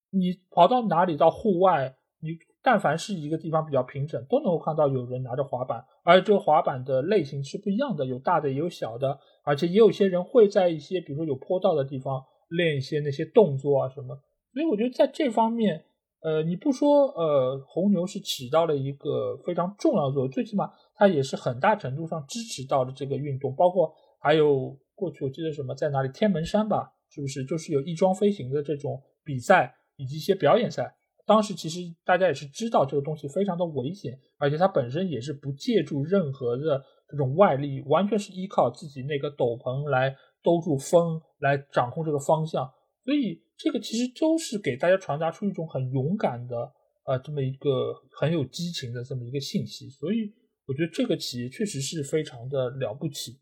[0.09, 2.31] 你跑到哪里到户外，你。
[2.63, 14.17] 但凡是一个地方比较平整，都能够看到有人拿着滑板，而这个滑板的类型是不一样的，有大的也有小的，而且也有些人会在一些比如说有坡道的地方练一些那些动作啊什么。
[14.53, 15.83] 所以我觉得在这方面，
[16.21, 30.95] 呃，你不说呃红牛是起到了一个非常重要的作用，最起码它也是很大程度上支持到了这个运动，包括还有过去我记得什么在哪里天门山吧，是不是就是有翼装飞行的这种比赛以及一些表演赛。
[31.25, 40.13] 当时其实大家也是知道这个东西非常的危险，而且它本身也是不借助任何的这种外力，完全是依靠自己那个斗篷来
[40.43, 42.69] 兜住风，来掌控这个方向。
[43.05, 46.71] 所以这个其实都是给大家传达出一种很勇敢的，
[47.05, 49.89] 呃，这么一个很有激情的这么一个信息。
[49.89, 50.33] 所以
[50.67, 53.39] 我觉得这个企业确实是非常的了不起。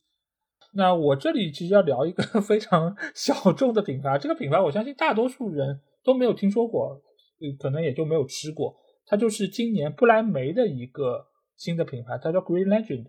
[0.74, 7.02] 那我这里其实要聊一个 非常小众的品牌，这个品牌我相信大多数人都没有听说过。
[7.60, 8.76] 可能也就没有吃过，
[9.06, 11.26] 它就是今年不来梅的一个
[11.58, 13.06] 新的品牌，它叫 Green Legend，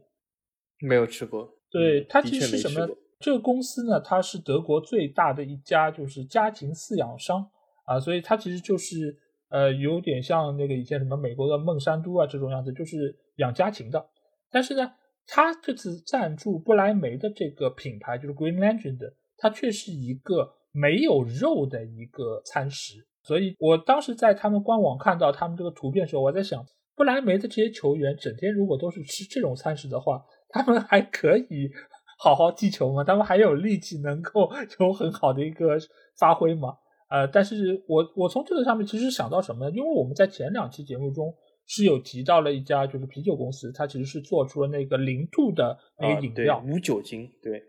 [0.80, 1.48] 没有吃过。
[1.70, 2.88] 对，它其实是什么？
[3.18, 7.48] 这个公司呢，它是德国最大的一家就是家庭饲养商
[7.86, 9.16] 啊，所以它其实就是
[9.48, 14.04] 呃有点像那个以前什么美国的孟山都啊这种样子，就是养家禽的。
[14.50, 14.92] 但是呢，
[15.26, 23.06] 它这次赞助不来梅的这个品牌就是 Green Legend，它却是一个没有肉的一个餐食。
[23.22, 26.64] 所以我当时在他们官网看到他们这个图片的时候，我在想，
[26.96, 31.70] 不莱梅的这些球员整天如果都是吃这种餐食的话，他们还可以
[32.18, 33.02] 好好踢球吗？
[33.04, 34.50] 他们还有力气能够
[34.80, 35.78] 有很好的一个
[36.18, 36.74] 发挥吗？
[37.08, 39.76] 呃，但是我我从这个上面其实想到什么呢？
[39.76, 41.32] 因为我们在前两期节目中
[41.66, 47.62] 是有提到了一家就是啤酒公司，它其实是做出了那个零度的那个饮料，无酒精，对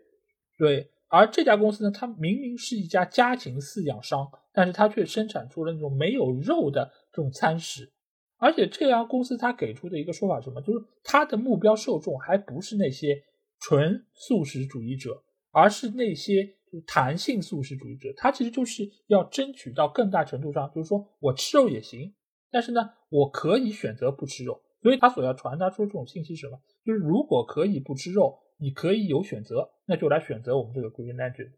[0.58, 0.90] 对。
[1.08, 7.92] 而这家公司呢，它明明是一家家禽饲养商，但是它却生产出了那种没有肉的这种餐食。
[8.38, 10.62] 而且这家公司它给出的一个说法是什么？
[10.62, 13.22] 就是它的目标受众还不是那些
[13.58, 18.12] 纯素食主义者，而是那些就弹性素食主义者。
[18.16, 22.14] 它其实就是要争取到更大程度上，就是说我吃肉也行，
[22.50, 24.62] 但是呢，我可以选择不吃肉。
[24.82, 26.60] 所以它所要传达出这种信息是什么？
[26.84, 28.38] 就是如果可以不吃肉。
[28.56, 31.50] 你可以有选择，那就来选择我们这个 Green Legend，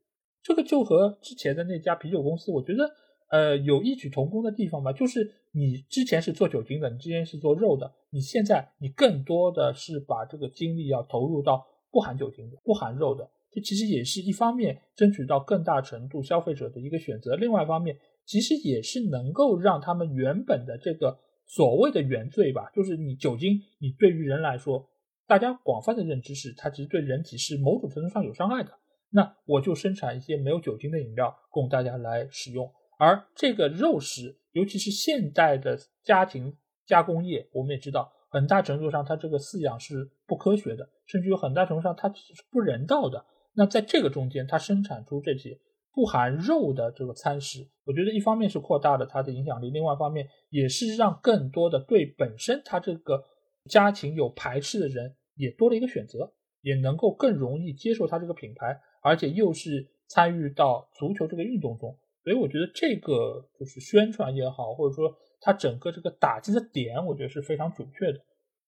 [0.47, 2.89] 这个就和之前的那家啤酒公司，我觉得
[3.31, 4.93] 呃有异曲同工的地方吧。
[4.93, 24.89] 就是你之前是做酒精的，你之前是做肉的，你现在你更多的是把这个精力要投入到不含酒精的、不含肉的，这其实也是一方面争取到更大程度消费者的一个选择，另外一方面其实也是能够让他们原本的这个所谓的原罪吧，就是你酒精，你对于人来说。
[25.29, 28.71] 大家广泛的认知是，它其实对人体是某种程度上有伤害的。
[29.11, 32.71] 那我就生产一些没有酒精的饮料供大家来使用。
[32.99, 43.25] 而这个肉食，尤其是现代的家庭加工业，我们也知道，很大程度上它这个饲养是不科学的，甚至有很大程度上它是不人道的。
[43.55, 45.59] 那在这个中间，它生产出这些
[45.93, 53.25] 不含肉的这个餐食，我觉得一方面是扩大了它的影响力，另外一方面也是让更多的对本身它这个。
[53.69, 68.19] 家庭有排斥的人也多了一个选择，也能够更容易接受它这个品牌，而且又是参与到足球这个运动中，所以我觉得这个就是宣传也好，或者说它整个这个打击的点，我觉得是非常准确的。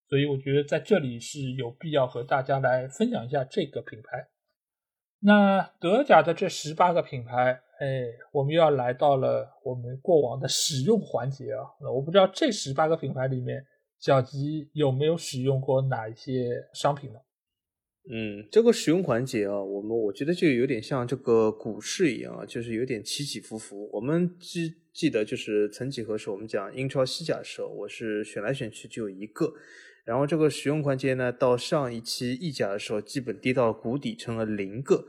[0.08, 4.28] 所以我觉得在这里是有必要和大家来分享一下这个品牌。
[5.20, 11.66] 那德甲的这十八个品牌，哎，我们又要来到了我们过往的使用环节啊。
[11.80, 13.66] 那我不知道这十八个品牌里面，
[13.98, 17.18] 小吉有没有使用过哪一些商品呢？
[18.10, 23.90] 嗯，这个使用环节啊，我们我觉得就有点像这个股市一样啊，就是有点起起伏伏。
[23.92, 29.52] 我们记记得就是曾几何时，我们讲英超西甲的时候，我是选来选去就有一个，
[30.06, 35.06] 然后这个使用环节呢，到上一期意甲的时候，基本跌到谷底，成了零个。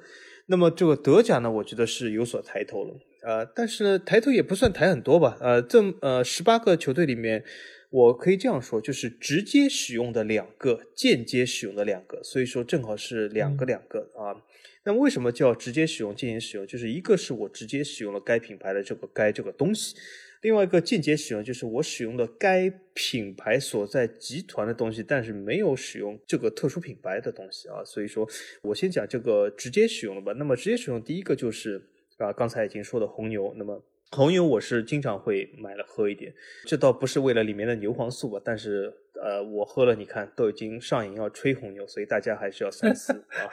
[0.47, 7.45] 那么这个德甲呢，我觉得是有所抬头了，呃，但是呢，抬头也不算抬很多吧，呃，这呃十八个球队里面。
[7.91, 14.45] 我可以这样说，就是直接使用的两个，间接使用的两个，所以说正好是两个两个啊。
[14.85, 16.67] 那么为什么叫直接使用、间接使用？
[16.67, 19.95] 就是一个是我直接使用了该品牌的这个该这个东西，
[20.41, 27.83] 另外一个间接使用就是我使用了该品牌所在集团的东西，但是没有使用这个特殊品牌的东西啊。
[27.83, 28.27] 所以说
[28.61, 30.31] 我先讲这个直接使用的吧。
[30.33, 33.83] 那么直接使用第一个就是啊，刚才已经说的红牛，那么。
[34.12, 36.34] 红牛我是经常会买了喝一点，
[36.66, 38.91] 这倒不是为了里面的牛黄素吧，但是
[39.22, 43.45] 呃，我喝了，你看都已经上瘾要吹红牛，所以大家还是要三思 啊。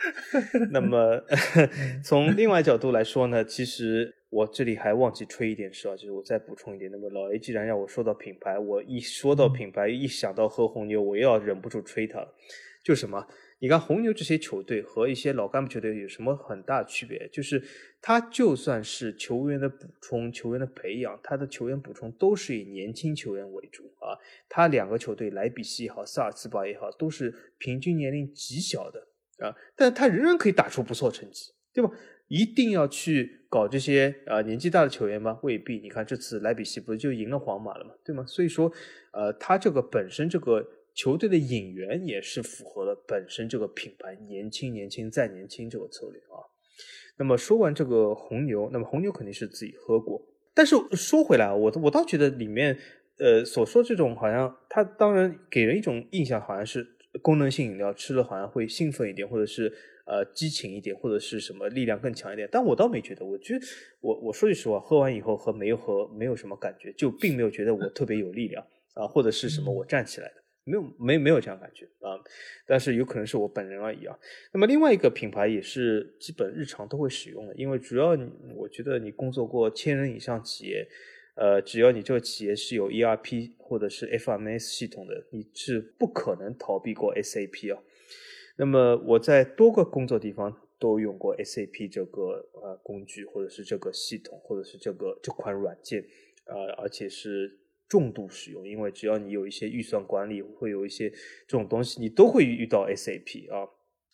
[0.71, 1.23] 那么
[2.03, 6.91] 从另外角度来说呢，其实我这里还忘记吹一点是啊，就是我再补充一点。
[6.91, 12.35] 那么老 A 既然让我说到品牌，我一说到品牌，一想到喝红牛，我又要忍不住吹它了，
[12.83, 13.27] 就什么？
[13.59, 17.27] 你看红牛这些球队和一些老干部球队有什么很大区别？
[17.33, 17.63] 就是
[18.03, 24.13] 他就算是球员的补充、球员的培养，他的球员补充都是以年轻球员为主啊。
[24.47, 31.91] 他两个球队莱比锡也好，萨尔茨堡也好，都是平均年龄极小的啊，但他仍然可以打出不错成绩，对吧？
[32.29, 35.39] 一定要去搞这些啊年纪大的球员吗？
[35.43, 35.79] 未必。
[35.79, 37.95] 你看这次莱比锡不是就赢了皇马了吗？
[38.05, 38.23] 对吗？
[38.27, 38.71] 所以说，
[39.13, 40.69] 呃，他这个本身这个。
[40.97, 46.41] 球队的引援也是符合了本身这个品牌年轻、年轻再年轻这个策略啊。
[47.19, 50.21] 那么说完这个红牛，那么红牛肯定是自己喝过。
[50.55, 52.77] 但是说回来啊，我我倒觉得里面
[53.19, 56.87] 呃所说这种好像它当然给人一种印象，好像是
[57.21, 59.71] 功能性饮料吃了好像会兴奋一点，或者是
[60.07, 62.49] 呃激情一点，或者是什么力量更强一点。
[62.51, 63.61] 但我倒没觉得，我觉得
[64.01, 70.46] 我我说句实话，喝完以后和没有喝没有什么感觉，就并没有觉得我特别有力量啊，或者是什么我站起来的。
[70.67, 72.19] 没有没没有这样感觉啊，
[72.67, 74.19] 但是有可能是我本人而已啊。
[74.53, 78.19] 那么另外一个品牌也是基本日常都会使用的，因为主要
[78.57, 80.85] 我觉得你工作过千人以上企业，
[81.37, 87.81] 呃，只要你这个企业是有 ERP 或者是 FMS 系统的，你是不可能逃避过 SAP 啊。
[88.57, 96.05] 那么我在多个工作地方都用过 SAP 这个呃工具，或者是这个系统，或者是这个这款软件，
[96.47, 97.61] 呃，而且是。
[97.89, 103.69] 重度使用，因为只要你有一些预算管理，会有一些这种东西，你都会遇到 SAP 啊。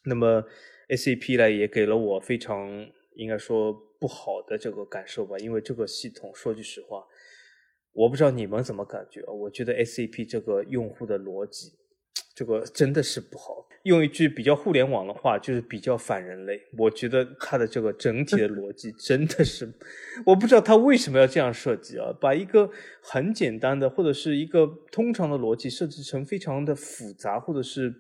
[0.05, 0.45] 那么
[0.89, 2.69] SAP 呢，也给了我非常
[3.15, 7.07] 应该说不好的这个感受吧，因为这个系统说句实话，
[7.93, 9.23] 我不知道你们怎么感觉。
[9.27, 11.73] 我觉得 SAP 这个用户的逻辑，
[12.35, 13.67] 这个真的是不好。
[13.85, 16.61] 用一句比较互联网的话，就是比较反人类。
[16.79, 19.73] 我觉得它的这个整体的逻辑真的是，
[20.25, 22.71] 我不知道它为什么要这样设计啊，把一个
[23.01, 27.93] 很简单的或者是一个通常的逻辑设置成非常的复杂，或者是。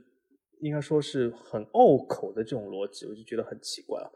[0.62, 4.08] 应该说是很拗口的这种逻辑，我就觉得很奇怪啊。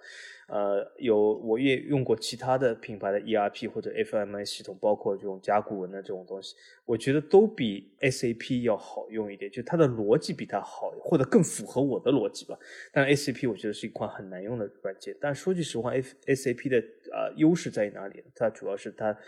[0.48, 12.56] 呃，有我也用过其他的品牌的 ERP 或者 FMI 系统，包括这种甲骨文的这种东西，我觉得都比 SAP 要好用一点，就它的逻辑比它好，或者更符合我的逻辑吧。
[12.92, 15.16] 但 SAP 我觉得是一款很难用的软件。
[15.20, 16.78] 但说句实话，SAP 的
[17.12, 18.22] 呃优势在于哪里？
[18.36, 19.18] 它主要是它。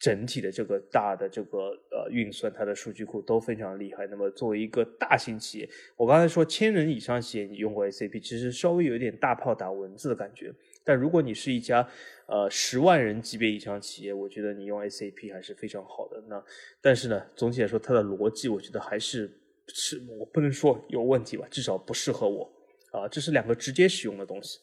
[0.00, 1.58] 整体的这个大的这个
[1.90, 4.06] 呃运算，它的数据库都非常厉害。
[4.06, 10.50] 那么作为一个大型企业，我刚才说千人以上企业你用过 SAP，其实稍微有一点大炮打蚊子的感觉。
[10.82, 11.86] 但如果你是一家
[12.26, 16.24] 呃十万人级别以上企业，我觉得你用 SAP 还是非常好的。
[16.26, 16.42] 那
[16.80, 19.30] 但是呢，总体来说它的逻辑，我觉得还是
[19.68, 22.50] 是我不能说有问题吧，至少不适合我
[22.92, 23.06] 啊。
[23.06, 24.58] 这是两个直接使用的东西。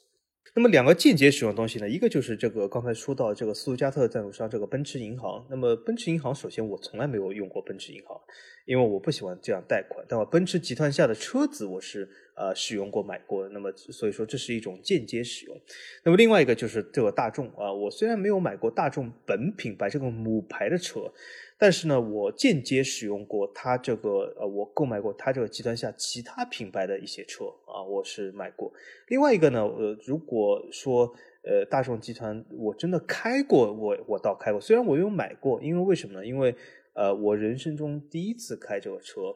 [0.57, 1.87] 那么两个间接使用的东西呢？
[1.87, 5.45] 一个就是这个刚才说到这个斯图加特赞助商这个奔驰银行。
[5.51, 8.19] 那么奔驰银行，首先我从来没有用过奔驰银行，
[8.65, 10.03] 因为我不喜欢这样贷款。
[10.09, 13.47] 但我奔驰集团下的车子我是呃使用过买过。
[13.49, 15.55] 那么所以说这是一种间接使用。
[16.03, 21.13] 那么另外一个就是这个大众啊，我虽然没有买过大众本品牌这个母牌的车。
[21.57, 28.71] 但是呢，我间接使用过它这个，呃，我购买过它这个集团下其他品牌的一些车啊，我是买过。
[29.07, 31.13] 另外一个呢，呃，如果说
[31.43, 36.25] 呃大众集团我真的开过，我我倒开过，虽然我有买过，因为为什么呢？
[36.25, 36.55] 因为
[36.93, 39.35] 呃，我人生中第一次开这个车。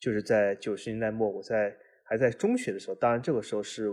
[0.00, 3.90] 就是在九十年代末，我在还在中学的时候，当然这个时候是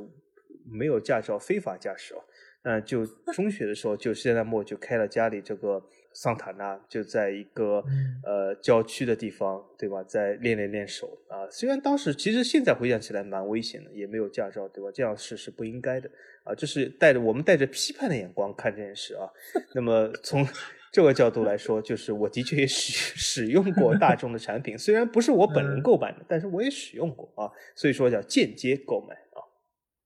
[0.66, 2.18] 没有驾照，非法驾驶哦。
[2.66, 5.82] 那就 中学的时候，九十年代末就开了家里这个
[6.14, 7.84] 桑塔纳，就在一个
[8.24, 10.04] 呃郊区的地方，对吧？
[10.04, 11.50] 在练练练手啊。
[11.50, 14.90] 虽然当时其实现在回想起来蛮危险的，也没有驾照，对吧？
[14.94, 16.10] 这样是是不应该的
[16.44, 16.54] 啊。
[16.54, 19.30] 这是带着我们带着批判的眼光看这件事啊。
[19.74, 20.46] 那么从
[20.92, 27.50] 这个角度来说，就是我的确也使 使用过大众的产品，虽然不是我本人购买的，但是我也使用过啊。
[27.76, 29.40] 所以说叫间接购买啊。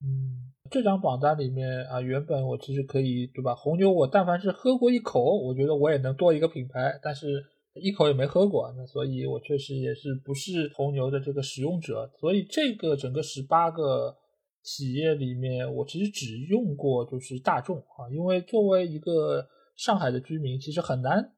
[0.03, 0.44] 嗯。
[0.69, 3.53] 这张榜单里面啊，原本我其实可以对吧？
[3.55, 12.09] 红牛我但凡是喝过一口，我觉得我也能多一个品牌，但是一口也没喝过，那所以我确实也是不是红牛的这个使用者。
[12.19, 14.15] 所以这个整个十八个
[14.63, 21.34] 企业里面，我其实只用过就是大众啊，因为作为一个上海的居民，其实很难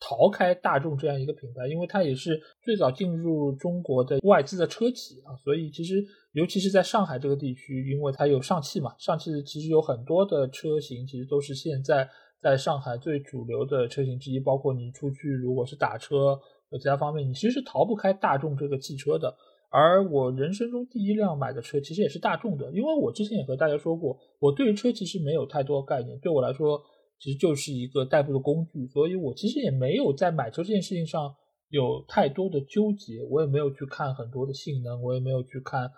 [0.00, 6.04] 逃开大众这样一个品牌，因为它也是最早进入中国的外资的车企啊，所以其实。
[6.32, 12.08] 尤其是在上海这个地区，因为它有上汽嘛，上汽其实有很多的车型，其实都是现在
[12.40, 14.38] 在上海最主流的车型之一。
[14.38, 16.38] 包括你出去如果是打车
[16.70, 19.34] 和其他方面，你其实是逃不开大众这个汽车的。
[19.70, 26.80] 而我人生中第一辆买的车其实也是大众的，因为我之前也和大家说过，我对车其实没有太多概念，对我来说
[27.20, 31.34] 其实就是一个代步的工具，所以我其实也没有在买车这件事情上
[31.68, 35.90] 有太多的纠结，我也没有去看很多的性能，我也没有去看。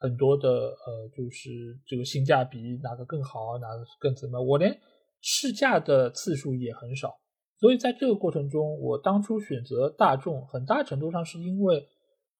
[0.00, 4.40] 很多的呃，就是这个性价比哪个更好，哪个更怎么？
[4.40, 4.72] 我连
[5.20, 7.18] 试驾的次数也很少，
[7.58, 11.84] 所以在这个过程中，我当初选择大众，很大程度上是因为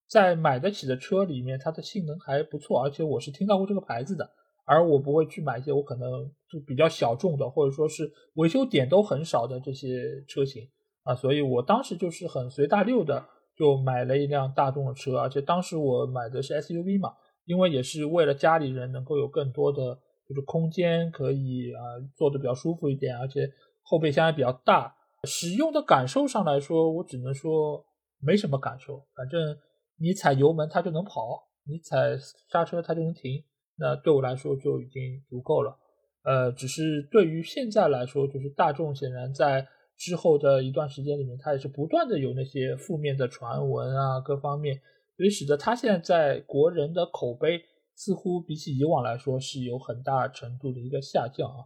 [0.09, 4.31] 在买得起的车里面，它的性能还不错，而且我是听到过这个牌子的，
[4.69, 10.69] 而我不会去买一些我可能就比较小众的，或者说是维修点都很少的这些车型
[11.03, 13.25] 啊，所以我当时就是很随大溜的
[13.57, 17.15] 就买了一辆大众的车，而且当时我买的是 SUV 嘛。
[17.47, 21.81] 因为也是为了家里人能够有更多的就是空间，可以啊
[22.15, 23.51] 坐的比较舒服一点，而且
[23.81, 24.95] 后备箱也比较大。
[25.25, 27.83] 使用的感受上来说，我只能说
[28.21, 29.03] 没什么感受。
[29.17, 29.41] 反正
[29.99, 32.19] 你踩油门它就能跑，你踩
[32.53, 33.43] 刹车它就能停，
[33.79, 35.77] 那对我来说就已经足够了。
[36.25, 44.81] 呃，只是对于现在来说，就是大众显然在之后的一段时间里面，它也是不断的有那些负面的传闻啊，各方面。
[45.17, 47.61] 所以使得它现在在国人的口碑
[47.97, 51.65] 似乎比起以往来说是有很大程度的一个下降啊，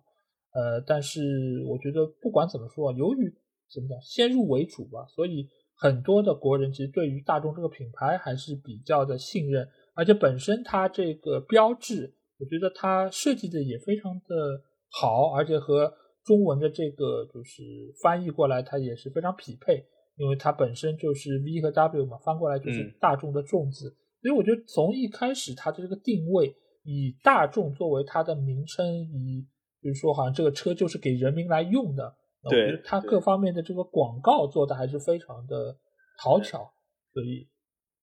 [0.55, 3.30] 呃，但是我觉得不管怎么说，由于
[3.70, 15.93] 怎么讲先入为主吧，所以很多的国人其实对于大众这个品牌还是比较的信任，而且本身它这个标志，我觉得它设计的也非常的好，而且和
[16.24, 17.62] 中文的这个就是
[18.02, 19.85] 翻译过来它也是非常匹配。
[20.16, 23.89] 因为它本身就是 V 和 W 嘛，翻过来就是大众的众字，
[24.20, 26.55] 所以我觉得从一开始它的这个定位
[26.85, 29.43] 以大众作为它的名称，以
[29.81, 35.74] 比如说好像这个车就是给人民来用的，我觉得它各方面的这个广告做的还是非常的
[36.23, 36.70] 讨巧，
[37.14, 37.48] 所以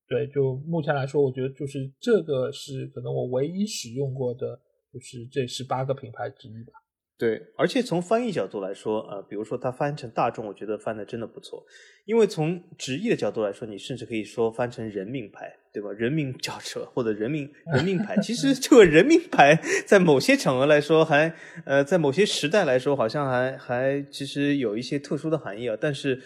[0.09, 4.59] 对，就目前来说，我觉得就是这个是可能我唯一使用过的，
[4.91, 6.73] 就是这十八个品牌之一吧。
[7.15, 11.63] 对，而且从翻译角度来说，呃，比如说它翻成大众，我觉得翻的真的不错。
[12.05, 15.91] 因为从直译的角度来说，你甚至可以说翻成人命牌，对吧？
[15.91, 19.55] 人民轿车或者人民 人民牌，其实这个人民牌
[19.85, 21.31] 在某些场合来说，还
[21.65, 25.77] 呃，在某些时代来说，好像还还其实有一些特殊的含义啊。
[25.79, 26.19] 但是。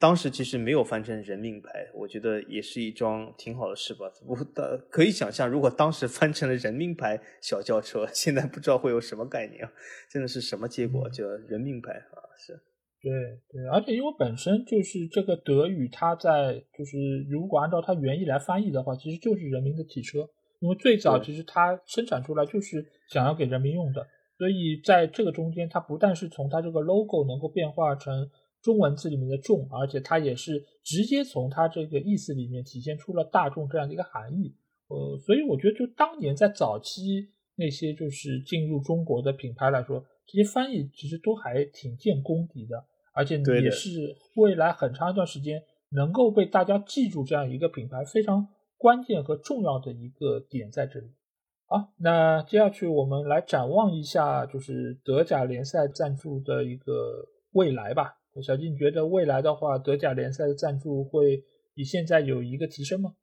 [0.00, 4.06] 当时其实没有翻成人命牌，我觉得也是一桩挺好的事吧。
[4.24, 9.72] 我的可以想象，如果当时翻成了人命牌小轿车，现在不知道会有什么概念啊！
[10.08, 11.10] 真的是什么结果？
[11.10, 12.52] 叫人命牌啊，是。
[13.02, 13.10] 对
[13.50, 16.96] 对，而且因为本身就是这个德语，它在就是
[17.28, 20.28] 如果按照它原意来翻译的话，其实就是人民的汽车。
[20.60, 24.06] 因为最早其实它生产出来就是想要给人民用的，
[24.36, 28.30] 所以在这个中间，它不但是从它这个 logo 能够变化成。
[28.62, 34.54] 中文字里面的“众”，而且它也是直接从它这个意思里面体现出了大众这样的一个含义。
[34.88, 51.06] 呃，所以我觉得，就当年在早期那些就是进入中国的品牌来说，这些翻译其实都还挺见功底的，而且也是未来很长一段时间能够被大家记住这样一个品牌非常关键和重要的一个点在这里。
[51.66, 58.17] 好，那接下去我们来展望一下，就是德甲联赛赞助的一个未来吧。
[58.42, 61.44] 小金，你觉得未来的话，德甲联赛的赞助会
[61.74, 63.14] 比现在有一个提升吗？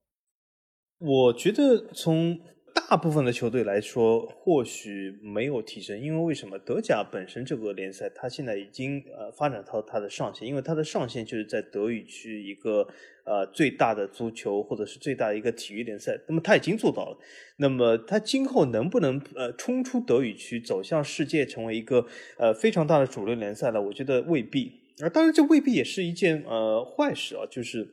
[1.00, 2.40] 我觉得从
[2.74, 6.58] 大大部分的球队来说，或许没有提升，因为为什么？
[6.60, 12.88] 德甲本身这个联赛，它现在已经呃发展到它的上限，因为它的上限就是在德语区一个
[13.26, 17.18] 呃最大的足球或者是最大的一个体育联赛，那么它已经做到了。
[17.58, 22.06] 那么它今后能不能呃冲出德语区，走向世界，成为一个
[22.38, 23.82] 呃非常大的主流联赛呢？
[23.82, 24.85] 我觉得未必。
[25.04, 27.88] 啊当然，这未必也是一件呃坏事啊，就是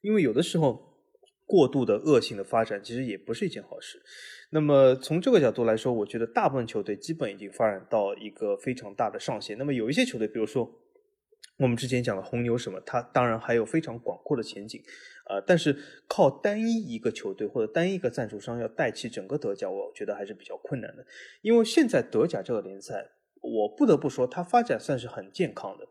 [0.00, 0.86] 因为有的时候。
[1.50, 3.98] 过度的恶性的发展其实也不是一件好事。
[4.50, 9.56] 那么从这个角度来说，我觉得大部分球队基本已经发展到一个非常大的上限。
[9.56, 10.70] 那么有一些球队，比如说
[11.56, 14.82] 我们之前讲的红牛什么，它当然还有非常广阔的前景，
[15.30, 15.74] 呃，但是
[16.06, 21.06] 靠单一一个球队或者单一一个赞助商要带起整个德甲，我觉得还是比较困难的。
[21.40, 23.08] 因为现在德甲这个联赛，
[23.40, 25.86] 我不得不说它发展算是很健康的，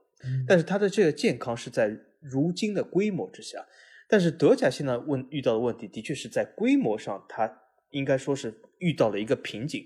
[0.48, 3.66] 但是它的这个健康是在如今的规模之下。
[4.10, 7.62] 但是德甲现在问遇到的问题，的确是在规模上，它
[7.92, 9.86] 应该说是遇到了一个瓶颈。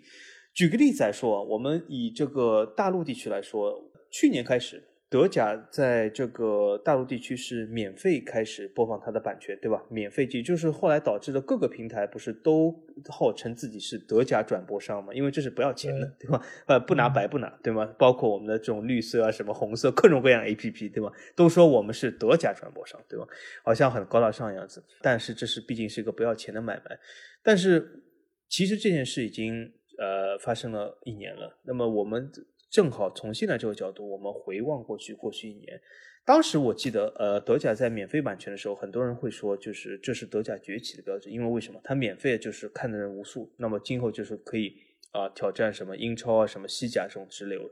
[0.53, 4.83] 举个例子来说，我们以这个大陆地区来说，去年开始。
[5.11, 9.83] 德甲在这个大陆地区是免费开始播放它的版权，对吧？
[9.89, 12.73] 免费也就是后来导致的各个平台不是都
[13.09, 15.13] 号称自己是德甲转播商嘛？
[15.13, 16.41] 因为这是不要钱的，对吧？
[16.65, 17.85] 呃，不拿白不拿，对吗？
[17.99, 21.11] 包括我们的这种绿色啊、什么红色各种各样 APP，对吧？
[21.35, 23.27] 都说我们是德甲转播商，对吧？
[23.65, 24.81] 好像很高大上的样子。
[25.01, 26.97] 但是这是毕竟是一个不要钱的买卖。
[27.43, 28.01] 但是
[28.47, 31.59] 其实这件事已经呃发生了一年了。
[31.65, 32.31] 那么我们。
[32.71, 35.81] 正好从现在这个角度，我们回望过去过去一年，
[36.25, 41.81] 当时我记得，呃，德甲在免费版权的时候，很多人会说，就是这是德甲崛起的标志，因为为什么？
[41.83, 44.73] 它免费就是看的人无数，那么今后就是可以
[45.11, 47.69] 啊挑战什么英超啊、什么西甲这种直流。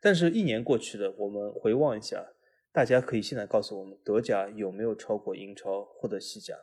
[0.00, 2.24] 但是，一年过去了，我们回望一下，
[2.70, 6.54] 大家可以现在告诉我们，德甲有没有超过英超或者西甲？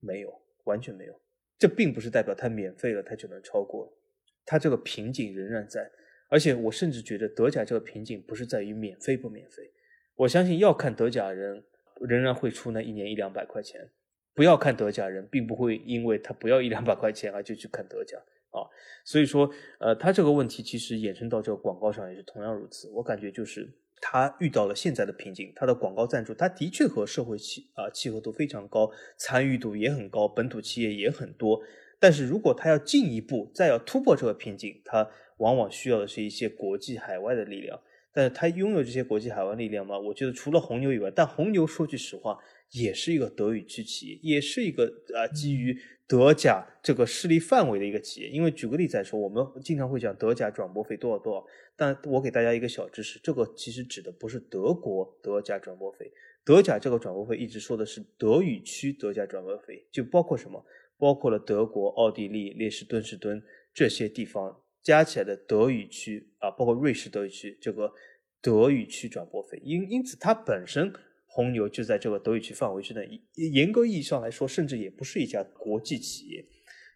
[0.00, 1.20] 没有，完全没有。
[1.56, 3.96] 这并不是代表它免费了，它就能超过，
[4.44, 5.88] 它这个瓶颈仍然在。
[6.28, 9.72] 而且我甚至觉得德甲这个瓶颈不是在于免费不免费，
[10.14, 11.64] 我相信要看德甲人
[12.00, 13.90] 仍然会出那一年一两百块钱，
[14.34, 18.18] 不要看德甲人并不会因为他不要一两百块钱而就去看德甲
[18.50, 18.62] 啊。
[19.04, 19.50] 所以说，
[19.80, 22.88] 呃，他这个问题其实衍生到这个广告上也是同样如此。
[22.90, 23.68] 我感觉就是
[24.00, 31.62] 他遇到了现在的瓶颈，他的广告赞助他的确和社会气啊契合度非常高，参与度也很高，本土企业也很多。
[31.98, 37.80] 但是如果他要进一步再要突破这个瓶颈，他往往需要的是一些国际海外的力量，
[38.12, 39.98] 但是他拥有这些国际海外力量吗？
[39.98, 42.38] 我觉得除了红牛以外，但红牛说句实话，
[42.72, 44.84] 也是一个德语区企业，也是一个
[45.14, 48.28] 啊基于德甲这个势力范围的一个企业。
[48.28, 51.46] 因为举个例子来说，我们经常会讲德甲转播费多少多少，
[51.76, 56.10] 但我给大家一个小知识，这个其实指的不是德国德甲转播费，
[56.44, 60.64] 德甲这个转播费一直说的是德语区德甲转播费，就包括什么？
[60.98, 63.40] 包括了德国、奥地利、列士敦士敦
[63.72, 64.60] 这些地方。
[64.82, 67.92] 加起来的德语区啊，包括瑞士德语区这个
[68.40, 70.92] 德语区转播费，因因此它本身
[71.26, 76.44] 红牛就在这个德语区范围之内，严格意义上来说，甚至也不是一家国际企业。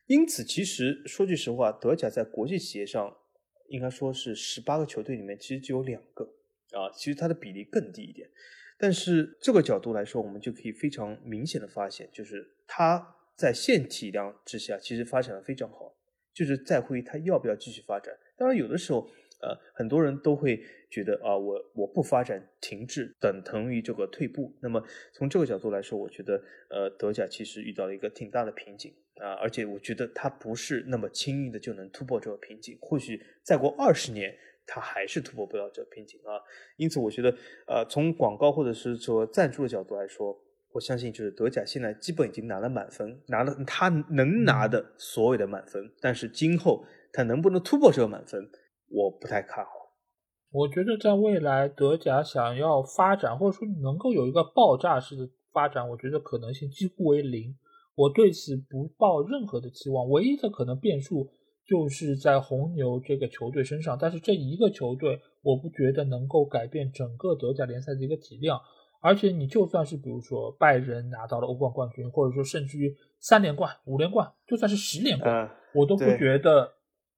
[0.07, 3.17] 因此，其实说句实话，德甲在国际企业上
[3.69, 6.25] 应该说是十八个球队里面，其实只有两个
[6.73, 8.29] 啊，其实它的比例更低一点。
[8.79, 15.95] 但是这个角度来说，我们就可以非常明显的发现，就是它在现体量之下，其实发展的非常好。
[16.35, 18.15] 就是在乎于他要不要继续发展。
[18.37, 19.09] 当然，有的时候，
[19.41, 24.53] 呃，很多人都会觉得啊，我我不发展，停滞等同于这个退步。
[24.61, 24.83] 那么
[25.13, 32.77] 从这个角度来说，我觉得，呃，德甲其实遇到了一个挺大的瓶颈啊，而且我觉得它不是那么轻易的就能突破这个瓶颈。
[32.81, 34.37] 或许再过二十年，
[34.67, 36.41] 它还是突破不了这个瓶颈啊。
[36.77, 37.37] 因此，我觉得，
[37.67, 40.37] 呃，从广告或者是说赞助的角度来说。
[40.73, 45.91] 我相信，就是德甲现在基本已经拿了满分，拿了他能拿的所有的满分。
[46.01, 48.49] 但是今后他能不能突破这个满分，
[48.89, 49.71] 我不太看好。
[50.51, 57.55] 我觉得在未来，德甲想要发展，或者说能够有一个爆炸式的发展，我觉得可能性几乎为零。
[57.95, 60.09] 我对此不抱任何的期望。
[60.09, 61.31] 唯一的可能变数
[61.67, 68.59] 就是在红牛这个球队身上，但是这一个球队，我不觉得能够改变整个德甲联赛的一个体量。
[69.03, 76.73] 而且你就算是比如说拜仁拿到了欧冠冠军，或者说甚至于三连冠、五连冠，就算是十连冠，我都不觉得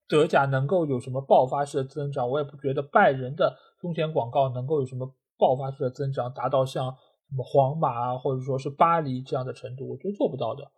[0.09, 2.29] 德甲能够有什么爆发式的增长。
[2.29, 6.87] 我也不觉得拜仁的胸前广告能够有什么爆发式的增长，达到像
[7.29, 10.71] 什么皇马啊，或者说是巴黎这样的程度，我觉得做不到的。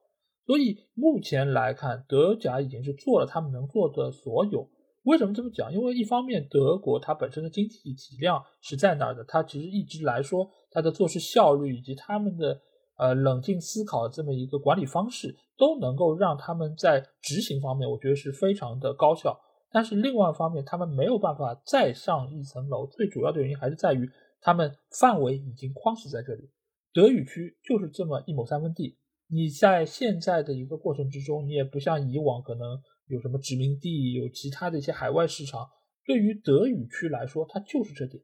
[0.45, 4.69] 所以目前来看，德甲已经是做了他们能做的所有。
[5.03, 5.73] 为什么这么讲？
[5.73, 12.61] 因为一方面，德国它本身的经济体量是在那儿的，它其实一直来说，他的做事效率以及他们的
[12.99, 19.41] 呃冷静思考这么一个管理方式，都能够让他们在执行方面，我觉得是非常的高效。
[19.71, 24.07] 但是另外一方面，他们没有办法再上一层楼，最主要的原因还是在于
[24.43, 24.71] 他们
[25.01, 26.51] 范围已经框死在这里。
[26.93, 28.99] 德语区就是这么一亩三分地，
[29.29, 35.67] 你在现在的一个过程之中，你也不像以往可能有什么殖民地，有其他的一些海外市场。
[36.05, 38.23] 对于德语区来说，它就是这点，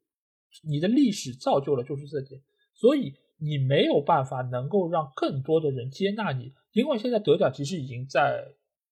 [0.62, 2.40] 你的历史造就了就是这点，
[2.74, 8.44] 所以你没有办法能够让更多的人接纳你，因为现在德甲其实已经在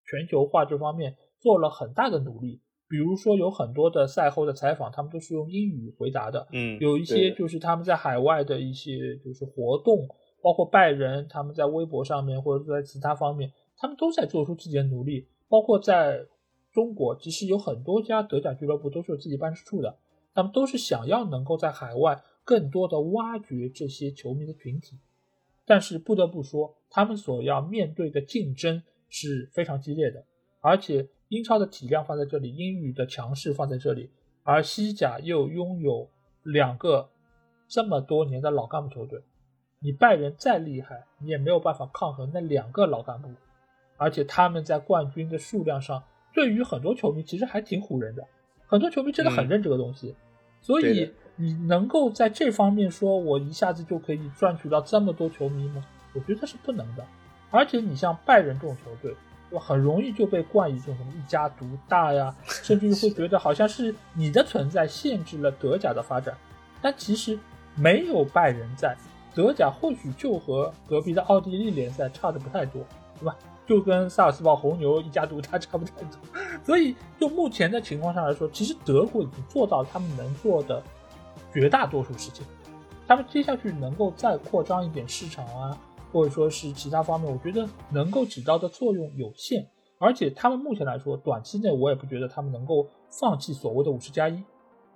[0.05, 10.09] 全球化这方面做了很大的努力，比如说有很多的赛后的采访，他们都是用英语回答的，嗯，有一些就是他们在海外的一些就是活动，
[10.43, 16.27] 包括拜仁他们在微博上面或者在其他方面，他们都在做出自己的努力，包括在。
[16.73, 19.99] 中国其实有很多家德甲俱乐部都是有自己办事处的，
[20.35, 24.99] 他们都是想要能够在海外更多的挖掘这些球迷的群体，
[25.67, 30.25] 但是不得不说，他们所要面对的竞争是非常激烈的，
[30.61, 34.11] 而且英超的体量放在这里，英语的强势放在这里，
[34.43, 36.09] 而西甲又拥有
[36.43, 37.11] 两个
[37.69, 39.21] 这么多年的老干部球队，
[39.81, 43.29] 你拜仁再厉害，你也没有办法抗衡那两个老干部，
[43.97, 46.03] 而且他们在冠军的数量上。
[46.33, 48.25] 对于很多球迷其实还挺唬人的，
[48.71, 50.15] 很多球迷真的很认这个东西，
[50.63, 55.85] 所以你能够在这方面说我一下子就可以赚取到这么多球迷吗？
[56.15, 57.05] 我觉得是不能的。
[57.51, 59.13] 而且你像拜仁这种球队，
[59.51, 59.65] 对吧？
[59.65, 66.33] 很容易就被冠以这种什么一家独大呀，甚至于会觉得好像是你的存在限制了德甲的发展。
[66.81, 67.37] 但其实
[67.75, 68.97] 没有拜仁在，
[69.35, 72.85] 德甲或许就和隔壁的奥地利联赛差的不太多，
[73.19, 73.37] 对吧？
[73.71, 76.19] 就跟萨尔斯堡红牛一家独大差不太多，
[76.65, 80.83] 所以就目前的情况上来说，其实德国已经做到他们能做的
[81.55, 82.45] 绝大多数事情。
[83.07, 85.79] 他们接下去能够再扩张一点市场啊，
[86.13, 89.65] 或者说是其他方面，我觉得能够起到的作用有限。
[89.99, 94.43] 而且他们目前来说，短期内我也不觉得他们能够放弃所谓的五十加一。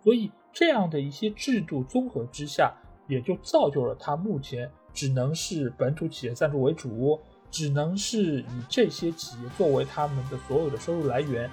[0.02, 2.74] 所以这样的一些制度综合之下，
[3.06, 7.20] 也就造就了他目前只能是本土企业赞助为主。
[7.54, 11.48] 只能是以这些企业作为他们的所有的收入来源，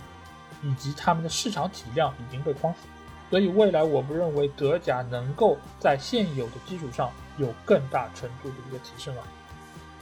[0.64, 2.80] 以及他们的市场体量已经被框死，
[3.30, 9.24] 所以未来我不认为德甲能够在现有的基础上有更大程度的一个提升啊。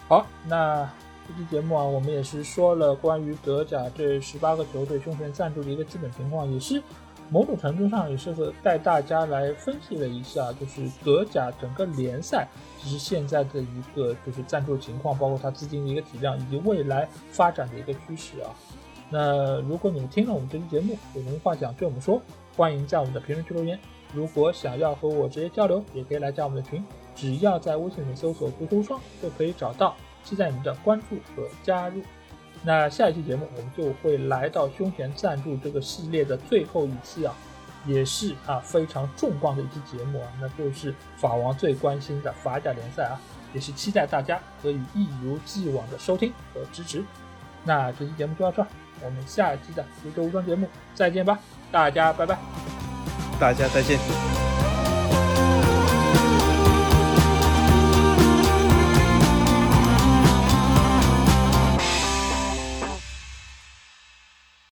[0.08, 0.90] 好，那
[1.28, 6.82] 这期节目啊，我们也是说了关于德甲这十八个球队胸前赞助的一个基本情况，也是。
[7.30, 12.48] 某种程度上也是和带大家来分析了一下，就是德甲整个联赛
[12.78, 18.50] 其实现在的一个就是赞助情况，包括它资金的一个体量以及未来发展的一个趋势啊。
[19.12, 22.22] 那如果你们听了我们这期节目有什么话想对我们说，
[22.56, 23.80] 欢迎在我们的评论区留言。
[24.14, 26.84] 如果想要和我直接交流，也可以来加我们的群，
[27.16, 32.02] 只要在微信里搜索“足球双”就可以找到，期待你们的关注和加入。
[32.62, 37.34] 那下一期节目，我们就会来到胸前赞助这个系列的最后一期啊，
[37.86, 43.16] 也是啊非常重磅的一期节目啊，那就是法王最关心的法甲联赛啊，
[43.54, 47.04] 也是期待大家可以一如既往的收听和支持。
[47.64, 48.68] 那这期节目就到这儿，
[49.04, 51.40] 我们下一期的足球无双节目再见吧，
[51.72, 52.38] 大家拜拜，
[53.40, 54.69] 大家再见。